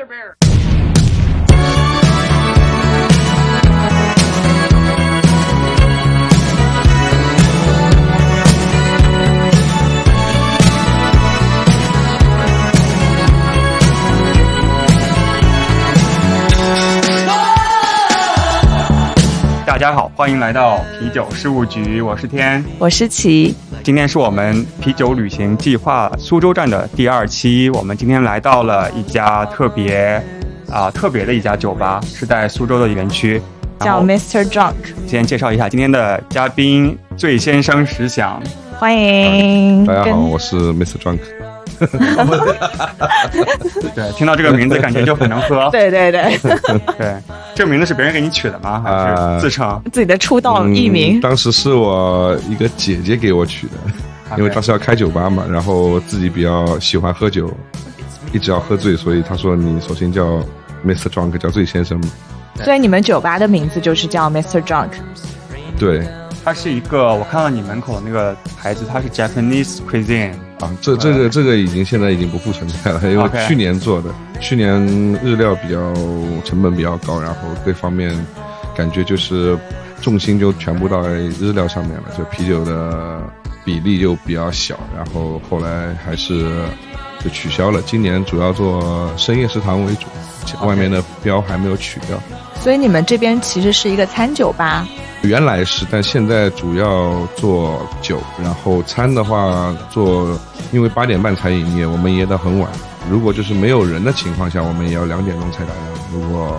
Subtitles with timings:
[0.00, 0.39] Brother Bear.
[19.80, 22.62] 家好，欢迎来到啤酒事务局，我是天。
[22.78, 27.70] 我是琪，今天是我们啤酒旅行计划苏州站的第二期。
[27.70, 30.22] 我们今天来到了一家特别
[30.70, 33.40] 啊、特别的一家酒吧，是在苏州的园区。
[33.78, 34.44] 叫 Mr.
[34.44, 34.74] Drunk，
[35.06, 38.38] 先介绍一下今天的嘉宾，醉先生石响。
[38.78, 39.86] 欢迎。
[39.86, 40.98] 大家好，我是 Mr.
[40.98, 41.20] Drunk。
[43.94, 45.68] 对，听到这个名字感觉就很能喝。
[45.70, 46.38] 对 对对，
[46.98, 47.16] 对，
[47.54, 48.80] 这个名字是别人给你取的吗？
[48.84, 49.80] 还啊是自称？
[49.92, 51.20] 自己的出道嗯艺名。
[51.20, 57.50] 当时是我一个姐姐给我取的，因为当时要开酒吧嘛，然后自己比较喜欢喝酒，
[58.32, 60.38] 一直要喝醉，所以她说你首先叫
[60.84, 61.08] Mr.
[61.08, 62.00] Drunk，叫醉先生。
[62.62, 64.60] 所以你们酒吧的名字就是叫 Mr.
[64.62, 64.90] Drunk。
[65.78, 66.06] 对
[66.44, 70.34] 它是一个，我看到你门口的那个牌子，它是 Japanese cuisine。
[70.60, 74.80] 啊，这这个这个已经现在已经不复存在了，因为去年做的，去年
[75.22, 75.92] 日料比较
[76.44, 78.14] 成本比较高，然后各方面
[78.76, 79.58] 感觉就是
[80.02, 83.22] 重心就全部到日料上面了，就啤酒的
[83.64, 86.46] 比例就比较小，然后后来还是
[87.24, 87.80] 就取消了。
[87.82, 90.06] 今年主要做深夜食堂为主，
[90.66, 92.18] 外面的标还没有取掉。
[92.62, 94.86] 所以你们这边其实是一个餐酒吧。
[95.22, 100.38] 原来是，但现在主要做酒，然后餐的话做，
[100.72, 102.70] 因为八点半才营业，我们营业到很晚。
[103.10, 105.76] 如果就是没有人的情况下，我们也要两点钟才打烊。
[106.12, 106.58] 如果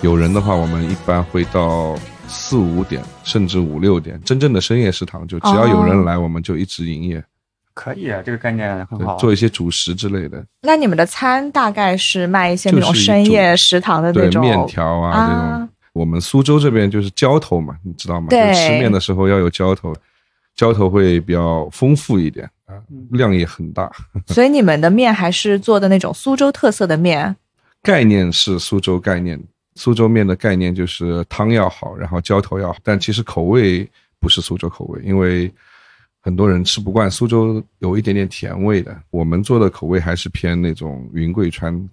[0.00, 1.94] 有人的话，我们一般会到
[2.26, 4.18] 四五点，甚至五六点。
[4.24, 7.22] 真正的深夜食堂，就只要有人来，我们就一直营业，
[7.74, 9.16] 可以啊，这个概念很对好。
[9.16, 15.68] 做一些主食之类的，那你们的餐大概是卖一些那种深夜食堂的那对种面条啊这种。
[15.92, 18.28] 我们苏州这边就是浇头嘛，你知道吗？
[18.30, 19.92] 就对吃面的时候要有浇头，
[20.54, 22.78] 浇头会比较丰富一点啊，
[23.10, 23.90] 量也很大。
[24.28, 27.34] 所以你们的面还是做的那种苏州特色的面。
[27.82, 29.42] 概念是苏州概念，
[29.74, 33.88] 苏州面的概念就是汤要好，然后浇头要好，但其实口味
[34.20, 35.52] 不是苏州口味，因为
[36.20, 38.96] 很多人吃不惯苏州有一点点甜味的。
[39.10, 41.90] 我们做的口味还是偏那种云贵川，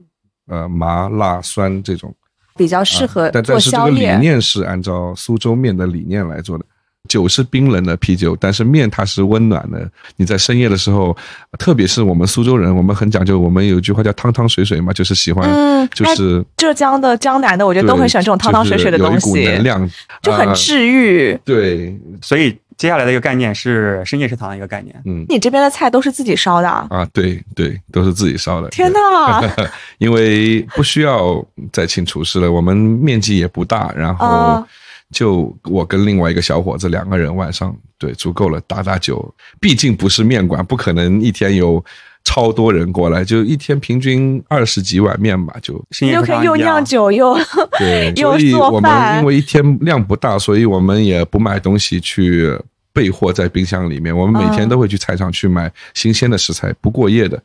[0.48, 2.14] 呃麻辣酸这种。
[2.58, 4.08] 比较适合做但但是这宵夜。
[4.08, 6.66] 个理念是按照苏州面的理念来做的。
[7.08, 9.90] 酒是冰冷的啤酒，但是面它是温暖的。
[10.18, 11.16] 你在深夜的时候，
[11.58, 19.90] 特别是我们苏州人，我们很讲究，我们有一句话叫“汤汤水水”嘛，就是喜欢，嗯就是浙江的、江南的，我觉得都很喜欢这种汤汤水水的东西，就是有一股能量，
[20.22, 21.40] 就很呃治愈。
[21.46, 24.96] 对，所以接下来的一个概念是深夜食堂的一个概念。
[25.06, 26.88] 嗯你这边的菜都是自己烧的啊？
[26.90, 28.70] 啊，对对，都是自己烧的。
[28.70, 29.42] 天对哪！
[29.98, 31.44] 因为不需要
[31.74, 34.68] 再请厨师了，我们面积也不大，然后啊
[35.12, 39.34] 就我跟另外一个小伙子两个人晚上对足够了，打打酒。
[39.60, 41.84] 毕竟不是面馆，不可能一天有
[42.28, 47.34] 超多人过来，就一天平均二十几碗面吧，就又可以又酿酒又
[47.80, 52.54] 对，又 所以我们因为一天量不大，所以我们也不买东西去
[52.92, 54.16] 备货在冰箱里面。
[54.16, 57.42] 我们每天嗯都会去菜场去买新鲜的食材，不过夜的，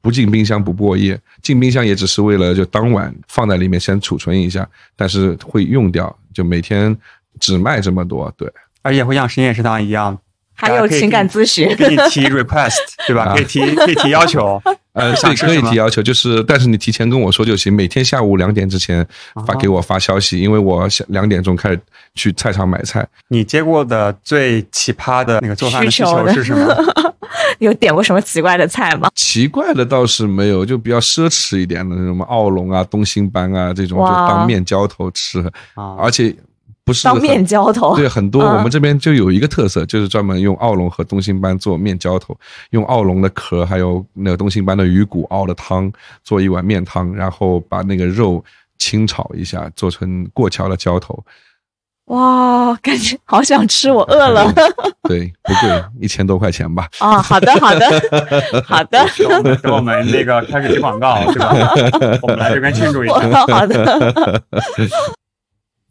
[0.00, 1.20] 不进冰箱不过夜。
[1.42, 4.66] 进冰箱也只是为了就当晚放在里面先储存一下，
[4.96, 6.96] 但是会用掉，就每天
[7.38, 8.32] 只卖这么多。
[8.38, 8.50] 对，
[8.80, 10.18] 而且会像深夜食堂一样，
[10.54, 11.68] 还有情感咨询。
[11.76, 12.76] 可以提 request，
[13.06, 13.24] 对吧？
[13.24, 14.60] 啊可以提可以提要求。
[14.92, 19.06] 呃，想对，可以提要求， 就是但是你提前跟我说就行，每天下午两点之前
[19.46, 21.80] 发啊给我发消息，因为我下两点钟开始
[22.14, 23.06] 去菜场买菜。
[23.28, 26.76] 你接过的最奇葩的那个做饭的需需求是什么？
[27.58, 29.08] 有点过什么奇怪的菜吗？
[29.14, 35.40] 奇怪的倒是没有，就比较奢侈一点的，什么奥龙啊、东星斑啊这种，就当面浇头吃，
[35.74, 36.34] 啊，而且
[36.92, 37.96] 不是当面浇头。
[37.96, 42.36] 对，很多嗯我们这边就有一个特色，就是专门用奥龙和东星斑做面浇头，
[42.70, 45.90] 用奥龙的壳还有那个东星斑的鱼骨熬的汤
[46.22, 48.44] 做一碗面汤，然后把那个肉
[48.78, 51.18] 清炒一下，做成过桥的浇头。
[52.06, 54.52] 哇，感觉好想吃，我饿了
[55.08, 56.88] 对， 不贵，一千多块钱吧。
[56.98, 57.22] 啊！
[57.22, 57.86] 好的，好的，
[58.66, 62.18] 好的，给我们给我们那个开始接广告，对吧？
[62.22, 63.46] 我们来这边庆祝一下。
[63.46, 64.42] 好的。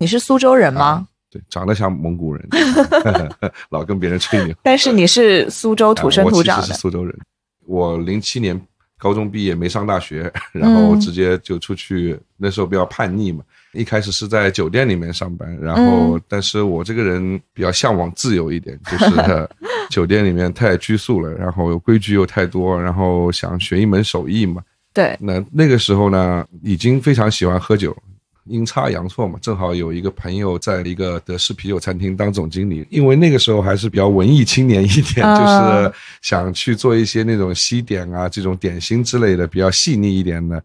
[0.02, 1.08] 你是苏州人吗？
[1.30, 2.44] 对，长得像蒙古人，
[3.70, 4.56] 老跟别人吹牛。
[4.64, 6.74] 但是你是苏州土生啊我其实是土长的。
[6.74, 7.16] 苏州人。
[7.68, 8.60] 我零七年
[8.98, 13.44] 高中毕业没上大学，然后嗯直接就出去，那时候比较叛逆嘛。
[13.74, 19.48] 一开始是在酒店里面上班，然后嗯但是我这个人比较向往自由一点，就是呃
[19.92, 24.64] 酒店里面太拘束了，然后规矩又太多，然后想学一门手艺嘛。
[24.94, 27.96] 对，那那个时候呢，已经非常喜欢喝酒，
[28.46, 35.46] 阴差阳错嘛，正好有一个朋友在一个德式啤酒餐厅当总经理，因为那个时候还是比较文艺青年一点，啊就
[35.86, 40.62] 是想去做一些那种西点啊，这种点心之类的，比较细腻一点的。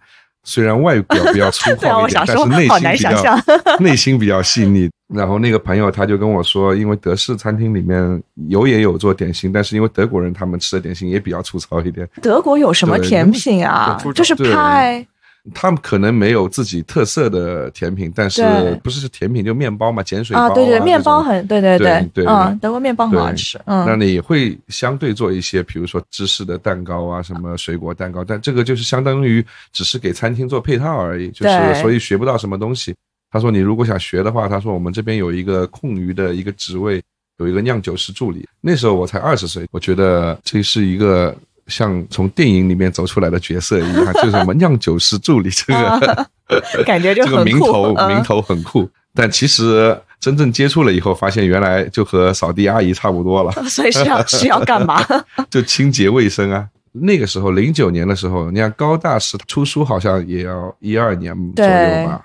[0.49, 3.43] 虽然外表比较粗 犷一点，但是内，心比较难想象。
[3.81, 4.89] 内心比较细腻。
[5.13, 14.01] 然后那个朋友他就跟我说，因为德式餐厅里面有也有做点心，但是因为德国人他们吃的点心也比较粗糙一点，德国有什么甜品啊？
[14.15, 15.05] 就是对派
[15.55, 18.43] 他们可能没有自己特色的甜品，但是
[18.83, 32.95] 不是甜品就面包嘛，碱水包啊，对对，面包很对对对对嗯，德国面包很好对吃，那嗯，你会相对做一些，比如说芝士的蛋糕啊，什么水果蛋糕，但这个就是相当于只是给餐厅做配套而已，就是所以学不到什么东西。
[33.31, 37.03] 他说你如果想学的话，他说我们这边有一个空余的一个职位，
[37.39, 38.49] 有一个酿酒师助理。
[38.61, 46.27] 那时候我才二十岁，我觉得这是一个像从电影里面走出来的角色一样，就是什么酿酒师助理这个。
[46.87, 55.05] 感觉就这个名头嗯名头很酷，但其实真正接触了以后，发现原来就和扫地阿姨差不多了， 所以是要是要干嘛？
[55.51, 56.67] 就清洁卫生啊。
[56.93, 61.71] 那个时候，零九年的时候，你看高大师出书好像也要一二年左右
[62.07, 62.23] 吧，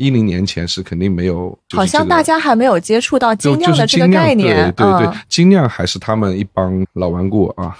[0.00, 7.76] 一零年前是肯定没有，就是好像大家还没有接触到精酿的这个概念，对对对嗯，精酿还是他们一帮老顽固啊，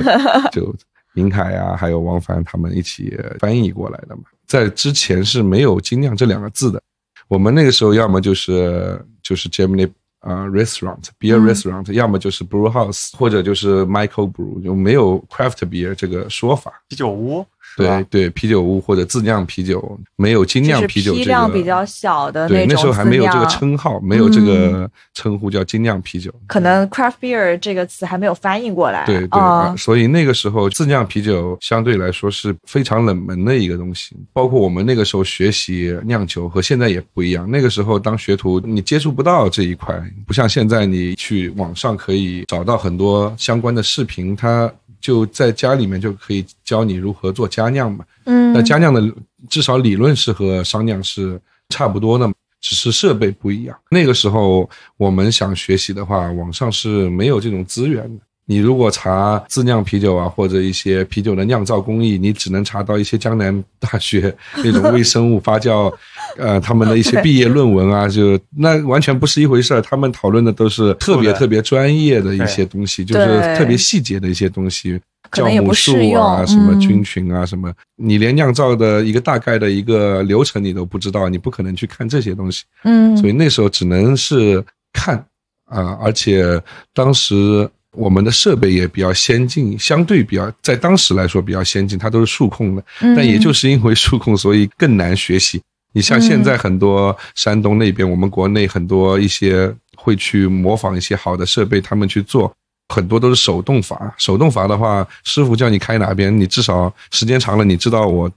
[0.52, 0.74] 就
[1.14, 4.22] 银凯啊，还有王凡他们一起翻译过来的嘛。
[4.46, 6.82] 在之前是没有精酿这两个字的，
[7.26, 9.90] 我们那个时候要么就是就是 Germany
[10.20, 16.70] 啊、restaurant beer 嗯 restaurant，、要么就是 brew house 或者就是 Michael brew，就没有 craft beer 这个说法。
[16.88, 17.44] 啤酒屋
[17.76, 18.04] 对？
[18.10, 26.32] 对，啤酒屋或者自酿啤酒，没有精酿啤酒这个批量比较小的对，种那时候还没有这个称号，没有这个称呼叫精酿啤酒。
[26.46, 34.16] 可能 craft beer 这个词还没有翻译过来，对对、所以那个时候自酿啤酒相对来说是非常冷门的一个东西。
[34.32, 37.50] 包括我们那个时候学习酿酒和现在也不一样。
[37.50, 44.72] 那个时候当学徒，你接触不到这一块，不像现在你去网上可以找到很多相关的视频，它
[45.02, 48.02] 就在家里面就可以教你如何做家酿嘛。
[48.24, 49.02] 嗯，那家酿的
[49.50, 51.38] 至少理论是和商酿是
[51.68, 52.26] 差不多的，
[52.60, 53.78] 只是设备不一样。
[53.90, 58.22] 那个时候我们想学习的话，网上是没有这种资源的。
[58.52, 65.90] 你如果查自酿啤酒啊，或者一些啤酒的酿造工艺，你只能查到一些江南大学那种微生物发酵，
[66.36, 69.80] 呃，他们的一些毕业论文啊，就那完全不是一回事儿。
[69.80, 73.26] 他们讨论的都是特别特别专业的一些东西，就是
[73.56, 75.00] 特别细节的一些东西。
[75.30, 84.62] 酵母素适用啊，什么嗯菌群啊，什么，你连酿造的一个大概的一个流程你都不知道，你不可能去看这些东西，嗯，所以那时候只能是
[84.92, 85.16] 看
[85.64, 86.60] 啊，而且
[86.92, 87.66] 当时
[87.96, 95.60] 我们的设备也比较先进，相对比较在当时来说比较先进，它都是数控的，嗯但也就是因为数控，所以更难学习。
[95.92, 102.50] 你像现在很多山东那边，我们国内很多一些会去模仿一些好的设备，他们去做，
[102.88, 104.14] 很多都是手动阀。
[104.16, 108.30] 手动阀的话，师傅叫你开哪边，你至少时间长了，你知道我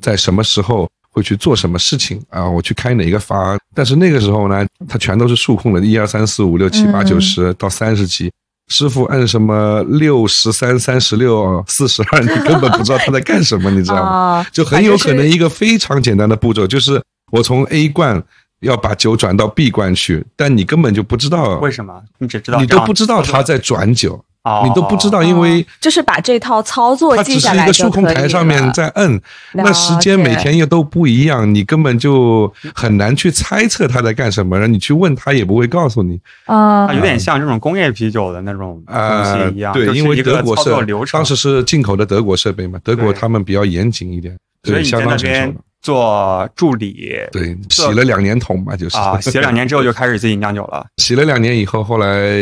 [0.00, 3.58] 在什么时候会去做什么事情啊，我去开哪个阀。
[3.74, 8.32] 但是那个时候呢，它全都是数控的，一二三四五六七八嗯九十到三十级。
[8.72, 14.10] 师傅按什么六十三、三十六、四十二，你根本不知道他在干什么，你知道吗？
[14.10, 18.20] 啊， 就很有可能一个非常简单的步骤，就是我从 A 罐
[18.60, 22.02] 要把酒转到 B 罐去，但你根本就不知道，为什么？
[22.18, 29.20] 你只知道你都不知道他在转酒，哦你都不知道，因为就是把这套操作它只是一记下来个数控台上面了在摁，
[29.52, 36.20] 那时间每天又都不一样，你根本就很难去猜测他在干什么，然后你去问他也不会告诉你。
[36.46, 40.72] 啊它有点像这种工业啤酒的那种东呃西一样，，对，因为德国是。
[41.12, 45.54] 当时是进口的德国设备嘛，德国他们比较严谨一点，对，相当成熟。
[45.82, 50.86] 做助理，对，洗了两年桶吧，就是啊， 洗了两年之后就开始自己酿酒了。
[50.98, 52.38] 洗了两年以后，后来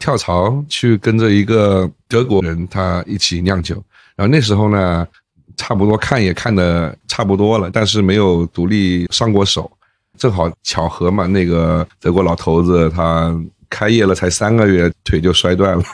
[0.00, 3.82] 跳槽去跟着一个德国人，他一起酿酒。
[4.16, 5.06] 然后那时候呢，
[5.56, 9.70] 差不多看也看的差不多了，但是没有独立上过手。
[10.18, 13.34] 正好巧合嘛，那个德国老头子他
[13.70, 15.84] 开业了才三个月，腿就摔断了，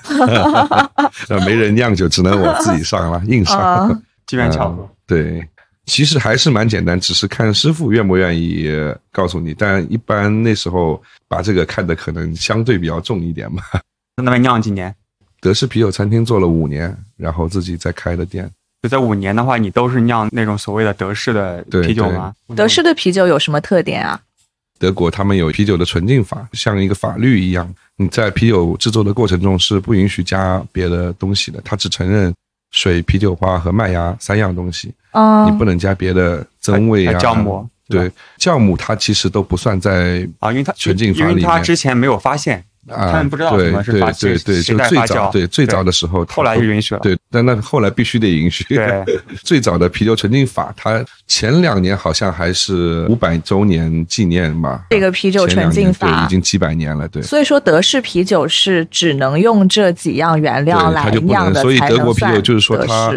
[1.29, 3.61] 然 后 没人酿酒，只能我自己上了，硬上。
[3.61, 5.49] 啊机缘巧合嗯，对，
[5.87, 8.69] 其实还是蛮简单，只是看师傅愿不愿意
[9.13, 9.55] 告诉你。
[9.55, 13.63] 但一般那时候把这个看的可能相对比较重一点嘛。
[14.17, 14.95] 在那边酿几年？
[15.41, 18.51] 德式啤酒餐厅做了五年，然后自己再开的店。
[18.83, 22.35] 就在五年的话，你都是酿那种所谓的德式的啤酒吗？
[22.57, 24.21] 德式的啤酒有什么特点啊？
[24.79, 32.35] 德国他们有啤酒的纯净法，像一个法律一样，你在啤酒制作的过程中是不允许加别的东西的，他只承认
[32.77, 47.01] 水、啤酒花和麦芽三样东西，嗯，你不能加别的增味啊、酵母对，酵母它其实都不算在啊，因为它纯净法因为里面它之前没有发现，啊，他们不知道对什么是对发对就最早对最早的时候，后来它就允许了。
[47.01, 48.65] 对，但那后来必须得允许。
[48.65, 49.05] 对
[49.43, 54.85] 最早的啤酒纯净法，它前两年好像还是五百周年纪念吧。
[54.91, 57.23] 这个啤酒纯净法已经几百年了，对。
[57.23, 63.13] 所以说德式啤酒是只能用这几样原料，来它就不能，酿的，所以德国啤酒就是说它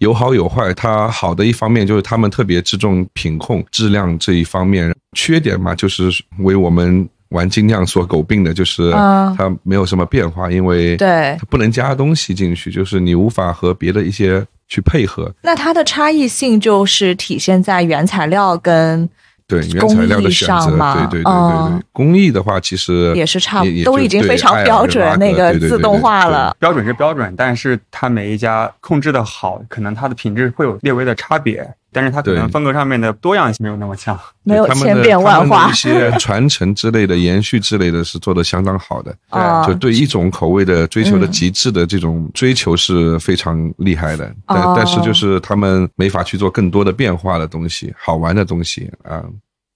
[0.00, 0.72] 有好有坏。
[0.74, 9.34] 它好的一方面就是他们特别注重品控、质量这一方面，缺点嘛就是为我们玩精酿所诟病的，就是嗯。
[9.36, 11.36] 它没有什么变化，因为对。
[11.38, 15.32] 它不能加东西进去，就是你无法和别的一些去配合。
[15.42, 19.08] 那它的差异性就是体现在原材料跟
[19.48, 26.56] 对原材料的选择，嘛对对对对嗯对，工艺的话其实也是差不多都已经非常标准那个自动化了。
[26.58, 31.64] 标准是标准，但是它每一家控制的好，可能它的品质会有略微的差别，
[31.96, 34.18] 但是它可能风格上面的多样性没有那么强。
[34.42, 39.10] 没有千变万化一些传承之类的、延续之类的是做的相当好的。
[39.32, 49.24] 对就对一种口味的追求的嗯极致的这种追求是非常厉害的，但哦但是就是他们没法去做更多的变化的东西、好玩的东西啊。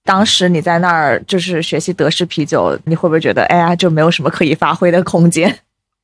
[0.05, 5.59] 当时你在那儿就是学习德式啤酒，你会不会觉得哎呀就没有什么可以发挥的空间？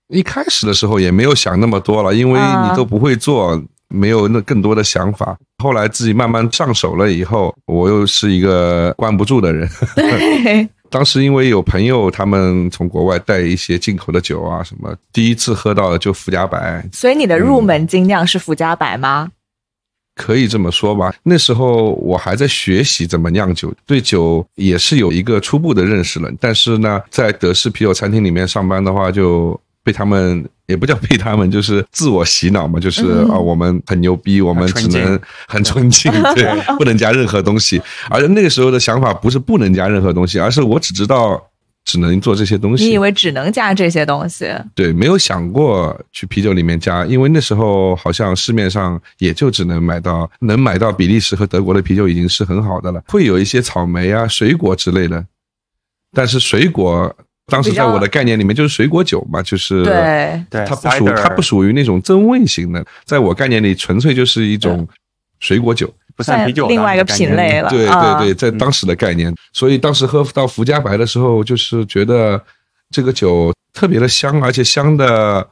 [0.09, 5.37] 一开始的时候也没有想那么多了，因为啊你都不会做，没有那更多的想法。
[5.63, 9.69] 后来自己慢慢上手了以后，我又是一个关不住的人。
[9.95, 19.29] 对， 当时因为有朋友他们从国外带一些进口的酒啊什么，第一次喝到的就福加白，所以你的入门精酿是福加白吗？
[20.15, 21.13] 可以这么说吧。
[21.21, 26.31] 那时候我还在学习怎么酿酒，对酒也是有一个初步的认识了。
[26.39, 36.45] 但是呢，在德式啤酒餐厅里面上班的话，就被他们也不叫被他们，就是自我洗脑嘛，就是嗯啊，我们很牛逼，我们只能很纯净，对，
[36.77, 37.81] 不能加任何东西。
[38.09, 41.41] 而且那个时候的想法不是不能加任何东西，而是我只知道
[41.85, 42.83] 只能做这些东西。
[42.83, 44.53] 你以为只能加这些东西？
[44.75, 55.25] 对，没有想过去啤酒里面加，因为那时候好像市面上也就只能买到能买到比利时和德国的啤酒已经是很好的了，会有一些草莓啊、水果之类的，
[56.11, 57.15] 但是水果
[57.47, 64.87] 当时在我的概念里面就是水果酒嘛，就是对，对，它不属它不属于那种增味型的，在我概念里纯粹就是一种
[65.39, 65.91] 水果酒。
[66.15, 67.69] 不算啤酒另外一个品类了。
[67.69, 72.43] 对啊对对，在当时的概念，所以当时喝到福加白的时候，就是觉得
[72.89, 75.47] 这个酒特别的香，而且香的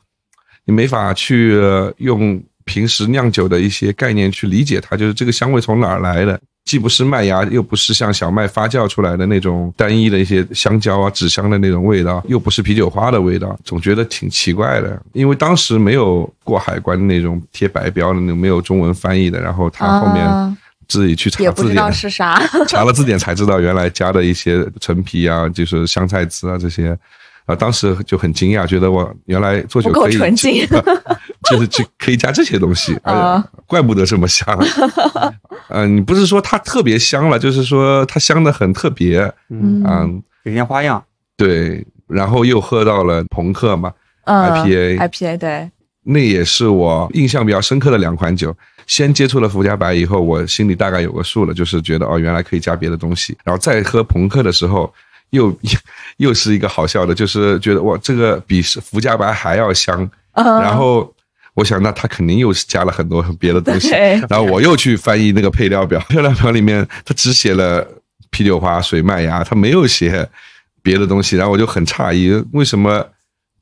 [0.65, 6.41] 你没法去呃用平时酿酒的一些概念去理解它，就是这个香味从哪儿来的。
[6.65, 14.99] 既不是麦芽，又不是像小麦发酵出来的那种单一的一些香蕉啊、纸箱的那种味道，又不是啤酒花的味道，总觉得挺奇怪的。
[15.13, 20.57] 因为当时没有过海关的那种贴白标的那种，没有中文翻译的，然后他后面啊
[20.87, 22.41] 自己去查字典也不知道，是啥。
[22.67, 26.97] 查了字典才知道原来加的一些陈皮啊，就是香菜籽啊这些，
[27.45, 30.67] 啊，当时就很惊讶，觉得我原来做酒不够可以纯净
[31.55, 34.47] 就是就可以加这些东西， 啊，怪不得这么香。
[35.69, 39.19] 嗯， 你不是说它特别香了，就是说它香的很特别，
[39.49, 41.03] 嗯，嗯，有点花样。
[41.37, 43.91] 对，然后又喝到了朋克嘛，
[44.25, 45.71] 嗯 IPA IPA 对，
[46.03, 48.55] 那也是我印象比较深刻的两款酒。
[48.87, 53.35] 先接触了福加白以后，我心里大概有个数了，就是觉得哦，原来可以加别的东西。
[53.43, 54.93] 然后再喝朋克的时候，
[55.31, 55.51] 又
[56.17, 60.07] 又是一个好笑的，就是觉得哇，这个比福加白还要香。
[60.33, 61.11] 嗯然后
[61.55, 63.89] 我想，那他肯定又是加了很多别的东西。
[64.29, 67.87] 然后我又去翻译那个配料表，配料表里面他只写了
[68.29, 70.27] 啤酒花、水、麦芽，他没有写
[70.83, 71.37] 别的东西。
[71.37, 73.07] 然后我就很诧异，为什么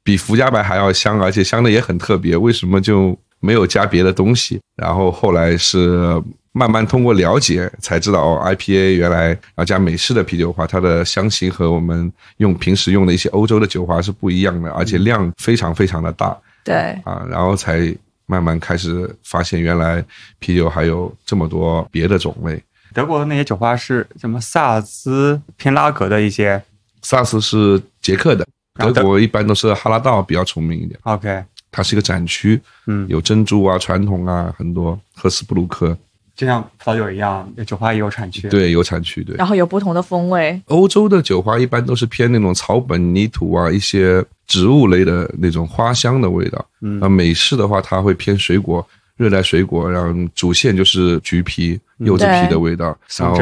[0.03, 4.59] 比福加白还要香，而且香的也很特别，为什么就没有加别的东西？
[4.75, 6.19] 然后后来是
[6.51, 16.35] 慢慢通过了解才知道，哦，IPA 原来要加美式的啤酒花，它的香型和我们用平时用的一些欧洲的酒花是不一样的，而且量非常非常的大。
[16.63, 20.03] 对，啊，然后才慢慢开始发现，原来
[20.39, 22.61] 啤酒还有这么多别的种类。
[22.93, 26.61] 德国的那些酒花是什么萨斯偏拉格的一些？
[27.01, 30.97] 萨斯是捷克的，德国一般都是哈拉道比较出名一点。
[31.03, 35.97] OK，它是一个展区，嗯，有珍珠啊、传统啊，很多赫斯布鲁克，
[36.35, 39.23] 就像葡萄酒一样，酒花也有产区。，对，有产区。
[39.23, 40.59] 对，然后有不同的风味。
[40.65, 46.65] 欧洲的酒花一般都是偏那种草本、泥土啊，一些植物类的那种花香的味道。
[46.81, 48.85] 嗯那美式的话，它会偏水果，
[49.15, 53.39] 热带水果，然后主线就是橘皮、柚子皮的味道，然后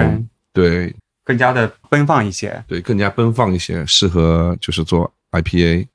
[0.51, 0.93] 对
[1.24, 5.88] 更加的奔放一些，对，更加奔放一些，适合就是做 IPA。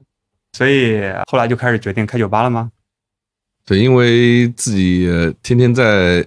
[0.55, 2.71] 所以后来就开始决定开酒吧了吗？
[3.67, 6.25] 对，因为自己呃天天在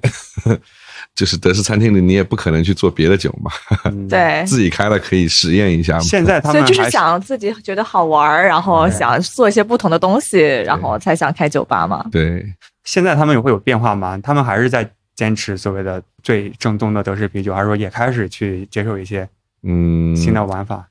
[1.16, 3.52] 就是德式餐厅里，你也不可能去做别的酒嘛，
[3.86, 6.02] 嗯， 对，自己开了可以实验一下嘛。
[6.02, 12.06] 现在他所以就是想自己觉得好玩儿，然后想做一些不同的东西，然后才想开酒吧嘛。
[12.12, 12.46] 对，
[12.84, 14.20] 现在他们也会有变化吗？
[14.22, 19.28] 他们还是在坚持所谓的最正宗的德式啤酒，还是说也开始去接受一些
[19.64, 20.89] 嗯，新的玩法？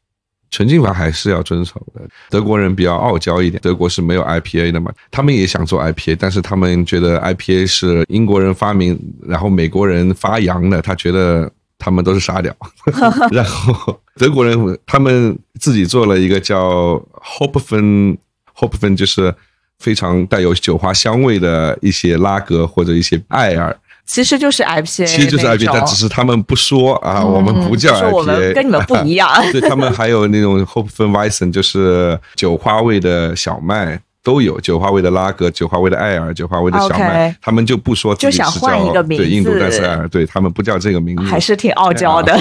[0.50, 2.00] 纯净法还是要遵守的。
[2.30, 12.54] 德国人比较傲娇一点，德国是没有 IPA 的嘛，他们也想做 IPA，但是他们觉得 IPA 是英国人发明，然后美国人发扬的，他觉得他们都是傻屌。
[13.30, 19.34] 然后德国人他们自己做了一个叫 Hopfen，Hopfen 就是
[19.78, 23.78] 非常带有酒花香味的一些拉格或者一些艾尔，
[24.08, 29.28] 其实就是 IPA，其实就是 IPA，但只是他们不说啊，嗯我们不叫说我们 IPA，跟你们不一样。
[29.52, 42.34] 对他们还有那种 Hopfenweizen，就是酒花味的小麦都有，酒花味的拉格、酒花味的艾尔、酒花味的小麦他们就不说自己就想是叫换一个名对印度字戴斯艾尔，对他们不叫这个名字，还是挺傲娇的，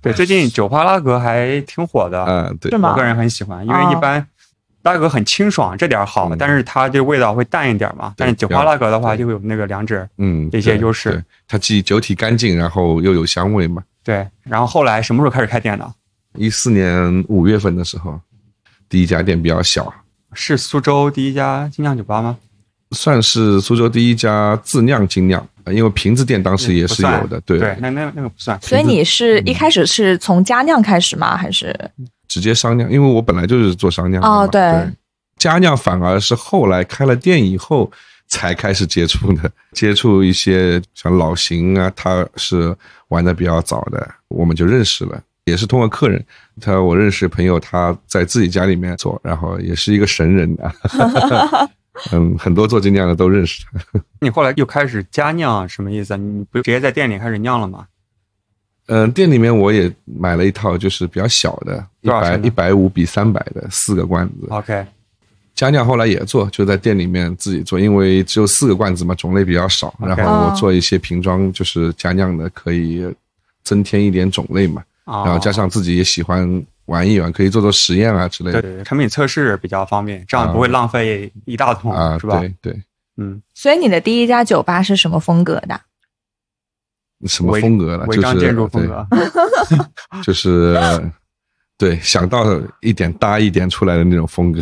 [0.00, 2.70] 对， 最近酒花拉格还挺火的，嗯、对。
[2.78, 4.24] 我个人很喜欢，因为哦一般
[4.82, 8.12] 拉格很清爽，这点好，嗯但是它这味道会淡一点嘛。
[8.16, 13.82] 但是酒花拉格的话，就会有那个两者嗯，一些优势对它既酒体干净，然后又有香味嘛。
[14.02, 14.26] 对。
[14.42, 15.92] 然后后来什么时候开始开店的？
[16.36, 18.18] 一四年五月份的时候，
[18.88, 19.92] 第一家店比较小，
[20.32, 22.36] 是苏州第一家精酿酒吧吗？
[22.90, 28.60] 算是苏州第一家自酿精酿，呃因为瓶子店当时也是有的，对，对，那那那个不算。
[28.60, 31.34] 所以你是一开始是从家酿开始吗？
[31.34, 31.74] 还是
[32.32, 34.62] 直接商酿，因为我本来就是做商酿的嘛哦对
[35.36, 37.92] 家酿反而是后来开了店以后
[38.26, 42.74] 才开始接触的， 接触一些像老邢啊，他是
[43.08, 45.20] 玩的比较早的，我们就认识了。
[45.44, 46.24] 也是通过客人，
[46.58, 50.72] 他我认识朋友，他在自己家里面做，然后也是一个神人啊，
[52.12, 54.00] 嗯，很多做精酿的都认识他。
[54.20, 56.16] 你后来又开始加酿，什么意思啊？
[56.16, 57.84] 你不直接在店里开始酿了吗？
[58.94, 64.46] 嗯，店里面我也买了一套，就是比较小的，一百一百五比三百的四个罐子。
[64.50, 64.84] OK，
[65.54, 69.94] 佳酿后来也做，就在店里面自己做，因为只有四个罐子嘛，种类比较少。
[69.98, 73.10] 然后我做一些瓶装，就是佳酿的，可以
[73.64, 74.82] 增添一点种类嘛。
[75.04, 78.60] 啊，然后加上自己也喜欢玩一玩，可以做做实验啊之类的。
[78.60, 82.40] 对对，产品测试比较方便，这样不会浪费一大桶，啊，是吧？
[82.40, 82.82] 对对，
[83.16, 85.80] 嗯，所以你的第一家酒吧是什么风格的？
[87.26, 88.04] 什么风格了？
[88.06, 89.06] 违章就是建筑风格。
[90.22, 90.78] 就是
[91.78, 92.44] 对，想到
[92.80, 94.60] 一点搭一点出来的那种风格。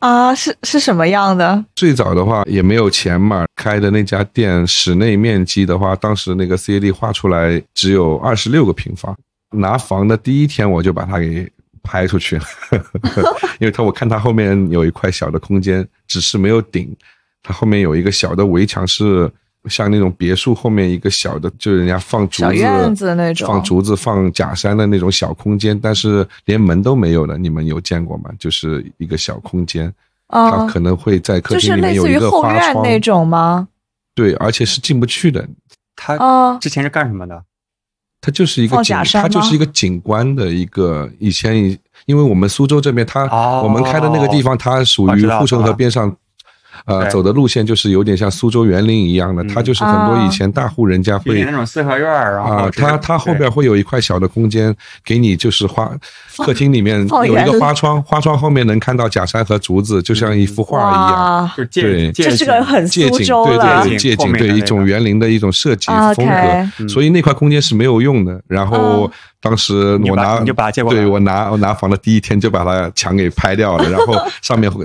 [0.00, 1.64] 啊，是是什么样的？
[1.76, 9.16] 最早的话也没有钱嘛，开的那家店室内面积的话，当时那个 CAD 画出来只有二十六个平方。
[9.50, 11.48] 拿房的第一天我就把它给
[11.82, 12.44] 拍出去了，
[13.60, 16.94] 因为他我看他后面有一块小的空间，只是没有顶，
[17.42, 19.30] 它后面有一个小的围墙是。
[19.68, 28.30] 像那种别墅后面一个小的，就是人家放竹子、小院子那种放竹子、放假山的那种小空间，但是连门都没有的，你们有见过吗？
[28.38, 29.92] 就是一个小空间，
[30.28, 33.68] 它啊，可能会在客厅里面有类似于后一个花窗，院那种吗？
[34.14, 35.46] 对，而且是进不去的。
[35.94, 37.44] 他啊，之前是干什么的？
[38.20, 41.08] 它就是一个假，山它就是一个景观的一个。
[41.20, 46.14] 以前以因为我们苏州这边，它、哦我们开的那个地方，它属于护城河边上，
[46.84, 49.48] 呃，走的路线就是有点像苏州园林一样的，嗯。
[49.48, 55.90] 它就是很多啊以前大户人家会那种四合院儿，啊，它它后边会有一块小的空间给你，就是花
[56.38, 61.12] 客厅里面 有一个花窗，花窗后面能看到假山和竹子，就像一幅画一样。
[61.12, 62.12] 哇，就借对。
[62.12, 63.56] 这是个很苏借景，对州对
[63.88, 66.88] 对，借景，对一种园林的一种设计啊风格。
[66.88, 68.40] 所以那块空间是没有用的。
[68.46, 69.10] 然后嗯。
[69.40, 74.12] 当时我拿你把你就把它借过来对我拿我拿房的第一天就把它墙给拍掉了，然后
[74.42, 74.84] 上面会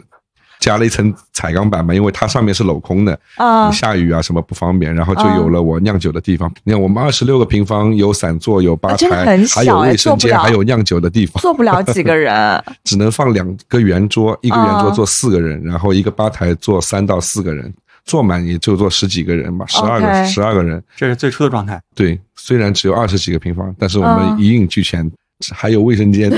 [0.64, 6.50] 加了一层彩钢板嘛，因为它上面是镂空的，啊你下雨啊什么不方便，然后就有了我酿酒的地方。
[6.64, 11.42] 你看我们二十六个平方，有散座，有吧台还有哎卫生间，还有酿酒的地方。
[11.42, 17.74] 坐不了几个人， 只能放两个圆桌，一个圆桌啊坐四个人，然后一个吧台坐三到四个人，
[18.06, 20.82] 坐满也就坐十几个人吧，十二个十二个人。
[20.96, 21.78] 这是最初的状态。
[21.94, 25.12] 对，虽然只有二十几个平方，但是我嗯们一应俱全，
[25.52, 26.32] 还有卫生间、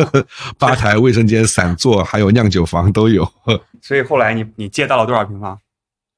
[0.58, 3.26] 吧台、卫生间、散座，还有酿酒房都有。
[3.80, 5.58] 所以后来你你借到了多少平方？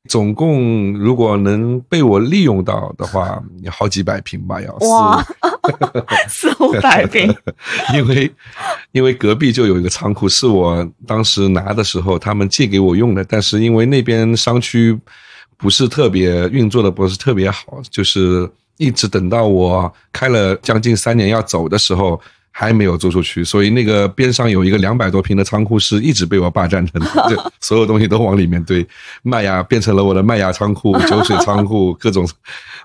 [0.08, 4.78] 总共如果能被我利用到的话，有好几百平吧，要
[6.30, 7.34] 四五百平，
[7.92, 8.32] 因为
[8.92, 14.96] 因为隔壁就有一个仓库，是我当时拿的时候他们借给我用的，但是因为那边商区
[15.56, 28.86] 不是特别运作的不是特别好，就是一直等到我开了将近三年要走的时候，还没有租出去，所以那个边上有一个两百多平的仓库是一直被我霸占着的， 就所有东西都往里面堆，
[29.22, 32.26] 麦芽变成了我的麦芽仓库、酒水仓库，各种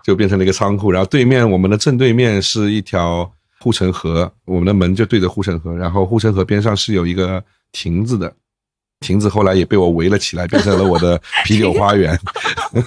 [0.04, 0.91] 就变成了一个仓库。
[0.91, 8.34] 然后对面我们的正对面是一条护城河，我们的门就对着护城河，然后护城河边上是有一个亭子的。
[9.01, 12.17] 亭子后来也被我围了起来，变成了我的 啤酒花园，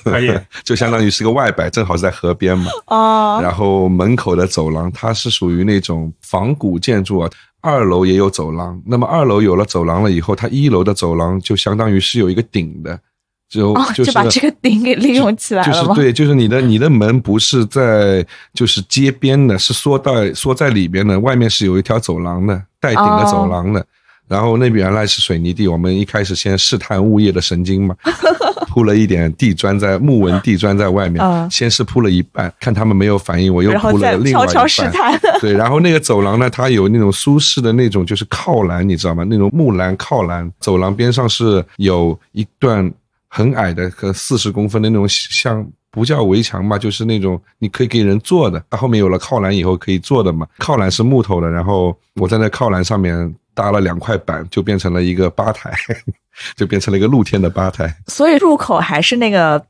[0.05, 2.71] 可以，就相当于是个外摆，正好是在河边嘛。
[2.87, 7.31] 哦，然后门口的走廊，它是属于那种仿古建筑啊。
[7.61, 13.01] 二楼也有走廊，那么二楼有了走廊了以后，它一楼的走廊就相当于是有一个顶的，
[13.49, 15.89] 就哦，就是把这个顶给利用起来了吗？
[15.89, 23.85] 就是对，就是你的你的门不是在就是街边的，是缩在缩在里边的，外面是有一条走廊的，带顶的走廊的。
[24.27, 27.95] 然后那边原来是水泥地，我们一开始先试探物业的神经嘛，
[28.69, 34.47] 铺了一点地砖在木纹地砖在外面，嗯先是铺了一半，看他们没有反应，我又铺了另外一半。
[34.47, 35.19] 悄悄试探。
[35.41, 39.25] 对，然后那个走廊呢，它有那种舒适的那种就是靠栏，你知道吗？
[39.29, 42.91] 那种木栏靠栏，走廊边上是有一段
[43.29, 45.67] 很矮的，和四十公分的那种像。
[45.95, 48.61] 不叫围墙吧，就是那种你可以给人坐的。
[48.69, 55.73] 它后面有了靠栏以后可以坐的嘛，靠栏是木头的，然后我在那靠栏上面搭了两块板，就变成了一个吧台，
[56.57, 57.95] 就变成了一个露天的吧台。
[58.09, 59.65] 所以入口还是那个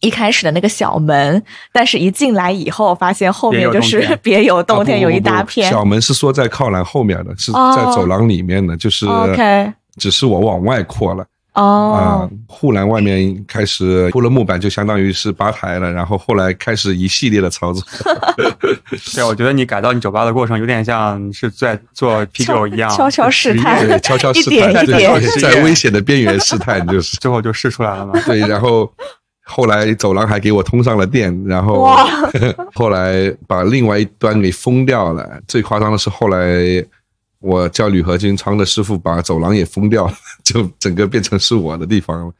[0.00, 5.68] 一开始的那个小门，但是一进来以后，发现后面就是 别有洞天，有一大片。
[5.68, 9.06] 啊小门是缩在靠栏后面的，是在走廊里面的，就是
[9.96, 11.26] 只是我往外扩了。
[11.56, 15.90] 哦，啊，护栏外面开始铺了木板，就相当于是吧台了。
[15.90, 17.82] 然后后来开始一系列的操作。
[19.14, 28.12] 对，我觉得你改造你酒吧的过程有点像是在做啤酒一样，悄悄试探，对，悄悄试一点探，一点对在危险的边缘试探，就是 最后就试出来了嘛。
[28.26, 28.92] 对，然后
[29.44, 32.06] 后来走廊还给我通上了电，然后哇
[32.74, 35.40] 后来把另外一端给封掉了。
[35.48, 36.84] 最夸张的是后来。
[37.40, 42.32] 我叫铝合金仓的师傅把走廊也封掉了， 就整个变成是我的地方了。